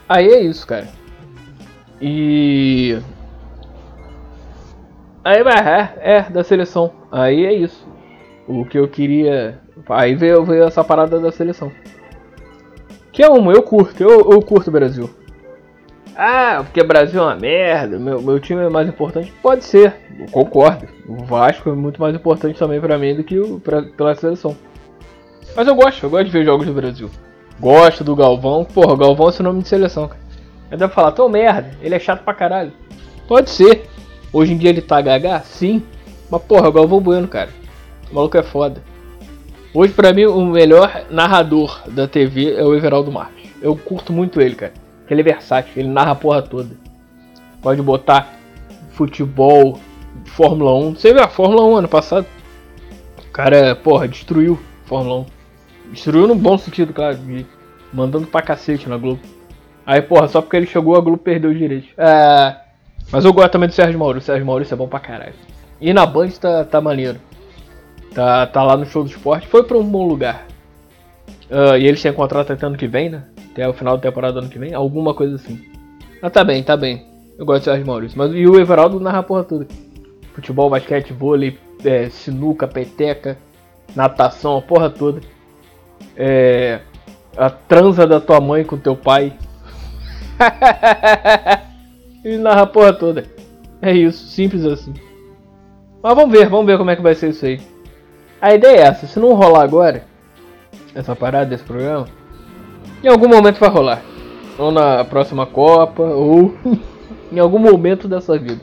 Aí 0.08 0.28
é 0.28 0.42
isso, 0.42 0.68
cara. 0.68 0.88
E. 2.02 2.98
Aí 5.24 5.38
é, 5.40 6.18
é, 6.18 6.22
da 6.24 6.44
seleção. 6.44 6.92
Aí 7.12 7.46
é 7.46 7.54
isso. 7.54 7.88
O 8.48 8.66
que 8.66 8.78
eu 8.78 8.88
queria. 8.88 9.60
Aí 9.90 10.16
veio, 10.16 10.44
veio 10.44 10.64
essa 10.64 10.84
parada 10.84 11.20
da 11.20 11.32
seleção. 11.32 11.72
Que 13.12 13.24
é 13.24 13.30
uma, 13.30 13.54
eu 13.54 13.64
curto, 13.64 14.02
eu, 14.02 14.32
eu 14.32 14.42
curto 14.42 14.70
o 14.70 14.74
Brasil. 14.74 15.10
Ah, 16.16 16.62
porque 16.64 16.84
Brasil 16.84 17.22
é 17.22 17.24
uma 17.24 17.36
merda, 17.36 17.98
meu, 17.98 18.22
meu 18.22 18.40
time 18.40 18.62
é 18.62 18.70
mais 18.70 18.88
importante. 18.88 19.32
Pode 19.42 19.64
ser, 19.64 19.96
eu 20.20 20.28
concordo. 20.28 20.88
O 21.08 21.24
Vasco 21.24 21.70
é 21.70 21.74
muito 21.74 22.00
mais 22.00 22.16
importante 22.16 22.60
também 22.60 22.80
para 22.80 22.98
mim 22.98 23.16
do 23.16 23.24
que 23.24 23.40
o, 23.40 23.60
pra, 23.60 23.82
pela 23.82 24.14
seleção. 24.16 24.56
Mas 25.56 25.68
eu 25.68 25.76
gosto, 25.76 26.04
eu 26.04 26.10
gosto 26.10 26.26
de 26.26 26.32
ver 26.32 26.46
jogos 26.46 26.66
do 26.66 26.74
Brasil. 26.74 27.10
Gosto 27.64 28.04
do 28.04 28.16
Galvão. 28.16 28.66
Porra, 28.66 28.94
o 28.94 28.98
Galvão 28.98 29.30
é 29.30 29.32
seu 29.32 29.44
nome 29.44 29.64
de 29.64 29.70
seleção, 29.70 30.08
cara. 30.08 30.22
Aí 30.70 30.78
deve 30.78 30.94
falar, 30.94 31.14
tão 31.14 31.30
merda, 31.30 31.72
ele 31.82 31.96
é 31.96 32.00
chato 32.00 32.24
pra 32.24 32.34
caralho. 32.34 32.74
Pode 33.28 33.50
ser. 33.50 33.90
Hoje 34.32 34.54
em 34.54 34.58
dia 34.58 34.70
ele 34.70 34.82
tá 34.82 35.02
gaga? 35.02 35.40
Sim. 35.40 35.82
Mas 36.30 36.42
porra, 36.44 36.70
o 36.70 36.72
Galvão 36.72 37.00
Bueno, 37.00 37.28
cara. 37.28 37.50
O 38.12 38.16
maluco 38.16 38.38
é 38.38 38.44
foda. 38.44 38.84
Hoje 39.74 39.94
pra 39.94 40.14
mim 40.14 40.26
o 40.26 40.46
melhor 40.46 41.06
narrador 41.10 41.82
da 41.88 42.08
TV 42.08 42.54
é 42.54 42.64
o 42.64 42.76
Everaldo 42.76 43.12
Marques. 43.12 43.50
Eu 43.62 43.76
curto 43.76 44.12
muito 44.14 44.42
ele, 44.42 44.56
cara 44.56 44.84
ele 45.14 45.22
é 45.22 45.24
versátil, 45.24 45.72
ele 45.76 45.88
narra 45.88 46.12
a 46.12 46.16
porra 46.16 46.42
toda. 46.42 46.76
Pode 47.62 47.82
botar 47.82 48.34
futebol, 48.92 49.80
Fórmula 50.26 50.74
1. 50.76 50.96
Você 50.96 51.14
viu 51.14 51.24
a 51.24 51.28
Fórmula 51.28 51.64
1 51.64 51.76
ano 51.78 51.88
passado? 51.88 52.26
O 53.18 53.32
cara, 53.32 53.76
porra, 53.76 54.08
destruiu 54.08 54.60
a 54.84 54.88
Fórmula 54.88 55.22
1. 55.22 55.26
Destruiu 55.92 56.28
no 56.28 56.36
bom 56.36 56.58
sentido, 56.58 56.94
claro, 56.94 57.18
mandando 57.92 58.28
pra 58.28 58.42
cacete 58.42 58.90
na 58.90 58.98
Globo. 58.98 59.22
Aí, 59.86 60.02
porra, 60.02 60.28
só 60.28 60.42
porque 60.42 60.56
ele 60.56 60.66
chegou, 60.66 60.96
a 60.96 61.02
Globo 61.02 61.18
perdeu 61.18 61.52
os 61.52 61.58
direitos. 61.58 61.90
É, 61.98 62.56
mas 63.12 63.26
eu 63.26 63.34
gosto 63.34 63.52
também 63.52 63.70
do 63.70 63.76
Sérgio 63.76 64.00
Maurício. 64.00 64.24
O 64.24 64.26
Sérgio 64.26 64.46
Maurício 64.46 64.74
é 64.74 64.78
bom 64.78 64.88
pra 64.88 65.00
caralho. 65.00 65.34
E 65.80 65.94
na 65.94 66.06
Band 66.06 66.30
tá, 66.40 66.64
tá 66.64 66.82
maneiro. 66.82 67.20
Tá, 68.14 68.48
tá 68.48 68.64
lá 68.64 68.78
no 68.78 68.86
show 68.86 69.04
do 69.04 69.10
esporte. 69.10 69.48
Foi 69.48 69.64
pra 69.64 69.78
um 69.78 69.84
bom 69.84 70.08
lugar. 70.08 70.48
Uh, 71.50 71.78
e 71.78 71.86
eles 71.86 72.02
têm 72.02 72.14
contrato 72.14 72.54
até 72.54 72.66
ano 72.66 72.78
que 72.78 72.88
vem, 72.88 73.10
né? 73.10 73.24
Até 73.52 73.68
o 73.68 73.74
final 73.74 73.98
da 73.98 74.04
temporada 74.04 74.34
do 74.34 74.40
ano 74.40 74.50
que 74.50 74.58
vem. 74.58 74.74
Alguma 74.74 75.14
coisa 75.14 75.36
assim. 75.36 75.60
Ah, 76.22 76.30
tá 76.30 76.44
bem, 76.44 76.64
tá 76.64 76.78
bem. 76.78 77.06
Eu 77.38 77.46
gosto 77.46 77.60
de 77.60 77.66
Sérgio 77.66 77.86
Maurício. 77.86 78.18
Mas 78.18 78.34
e 78.34 78.48
o 78.48 78.60
Everaldo 78.60 79.00
narra 79.00 79.20
a 79.20 79.24
porra 79.24 79.44
toda. 79.44 79.68
Futebol, 80.34 80.70
basquete, 80.70 81.14
vôlei, 81.14 81.60
é, 81.84 82.10
sinuca, 82.10 82.68
peteca, 82.68 83.38
natação, 83.96 84.58
a 84.58 84.62
porra 84.62 84.90
toda. 84.90 85.22
É, 86.16 86.80
a 87.38 87.50
transa 87.50 88.06
da 88.06 88.20
tua 88.20 88.40
mãe 88.40 88.64
com 88.64 88.78
teu 88.78 88.96
pai. 88.96 89.34
Ele 92.24 92.38
narra 92.38 92.62
a 92.62 92.68
porra 92.68 92.94
toda. 92.94 93.26
É 93.82 93.92
isso, 93.92 94.28
simples 94.28 94.66
assim. 94.66 94.94
Mas 96.02 96.16
vamos 96.16 96.32
ver, 96.32 96.50
vamos 96.50 96.66
ver 96.66 96.78
como 96.78 96.90
é 96.90 96.96
que 96.96 97.02
vai 97.02 97.16
ser 97.16 97.30
isso 97.30 97.46
aí. 97.46 97.60
A 98.42 98.54
ideia 98.54 98.78
é 98.78 98.82
essa, 98.82 99.08
se 99.08 99.20
não 99.20 99.34
rolar 99.34 99.64
agora, 99.64 100.04
essa 100.94 101.16
parada 101.16 101.46
desse 101.46 101.64
programa, 101.64 102.08
em 103.04 103.08
algum 103.08 103.28
momento 103.28 103.60
vai 103.60 103.70
rolar. 103.70 104.02
Ou 104.58 104.72
na 104.72 105.04
próxima 105.04 105.46
Copa, 105.46 106.04
ou 106.04 106.54
em 107.32 107.40
algum 107.40 107.60
momento 107.60 108.08
dessa 108.08 108.38
vida. 108.38 108.62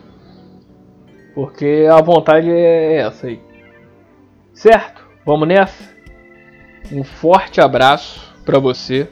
Porque 1.34 1.86
a 1.90 2.00
vontade 2.00 2.50
é 2.50 2.98
essa 2.98 3.26
aí. 3.26 3.40
Certo? 4.52 5.02
Vamos 5.24 5.48
nessa? 5.48 5.90
Um 6.92 7.04
forte 7.04 7.60
abraço 7.60 8.34
para 8.44 8.58
você 8.58 9.08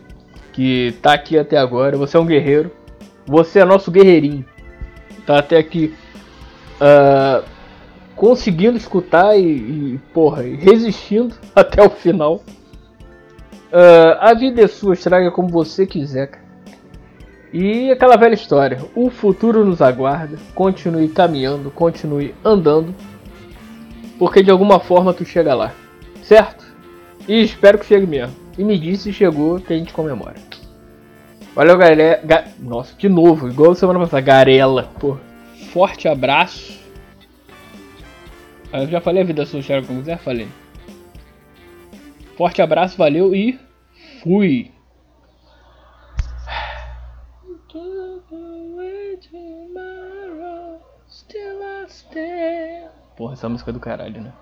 que 0.53 0.97
tá 1.01 1.13
aqui 1.13 1.39
até 1.39 1.57
agora. 1.57 1.97
Você 1.97 2.17
é 2.17 2.21
um 2.21 2.27
guerreiro. 2.27 2.73
Você 3.27 3.61
é 3.61 3.65
nosso 3.65 3.91
guerreirinho. 3.91 4.45
Tá 5.25 5.39
até 5.39 5.59
aqui 5.59 5.95
uh, 6.81 7.45
conseguindo 8.17 8.77
escutar 8.77 9.37
e, 9.39 9.45
e, 9.45 10.01
porra, 10.13 10.43
resistindo 10.43 11.35
até 11.55 11.81
o 11.85 11.91
final. 11.91 12.43
Uh, 13.71 14.17
a 14.19 14.35
vida 14.35 14.63
é 14.63 14.67
sua, 14.67 14.95
estraga 14.95 15.31
como 15.31 15.49
você 15.49 15.87
quiser. 15.87 16.31
E 17.53 17.91
aquela 17.91 18.17
velha 18.17 18.35
história: 18.35 18.81
o 18.95 19.11
futuro 19.11 19.65
nos 19.65 19.81
aguarda. 19.81 20.37
Continue 20.55 21.09
caminhando, 21.09 21.71
continue 21.71 22.35
andando, 22.45 22.95
porque 24.19 24.43
de 24.43 24.51
alguma 24.51 24.81
forma 24.81 25.15
tu 25.15 25.25
chega 25.25 25.55
lá, 25.55 25.73
certo? 26.23 26.68
E 27.29 27.43
espero 27.43 27.79
que 27.79 27.85
chegue 27.85 28.07
mesmo. 28.07 28.35
E 28.57 28.65
me 28.65 28.79
diz 28.79 29.03
se 29.03 29.13
chegou 29.13 29.61
que 29.61 29.75
a 29.75 29.77
gente 29.77 29.93
comemora. 29.93 30.37
Valeu, 31.55 31.77
galera. 31.77 32.21
Ga... 32.25 32.45
Nossa, 32.59 32.97
de 32.97 33.09
novo, 33.09 33.49
igual 33.49 33.75
semana 33.75 33.99
passada. 34.01 34.23
Garela, 34.23 34.85
pô. 34.99 35.19
Forte 35.71 36.09
abraço. 36.09 36.79
Eu 38.73 38.87
já 38.87 39.01
falei 39.01 39.23
a 39.23 39.27
vida 39.27 39.45
sua, 39.45 39.63
como 39.87 40.01
quiser, 40.01 40.19
falei. 40.19 40.49
Forte 42.37 42.63
abraço, 42.63 42.97
valeu 42.97 43.35
e 43.35 43.59
fui! 44.23 44.71
Porra, 53.17 53.33
essa 53.33 53.49
música 53.49 53.71
é 53.71 53.75
do 53.75 53.81
caralho, 53.81 54.23
né? 54.23 54.33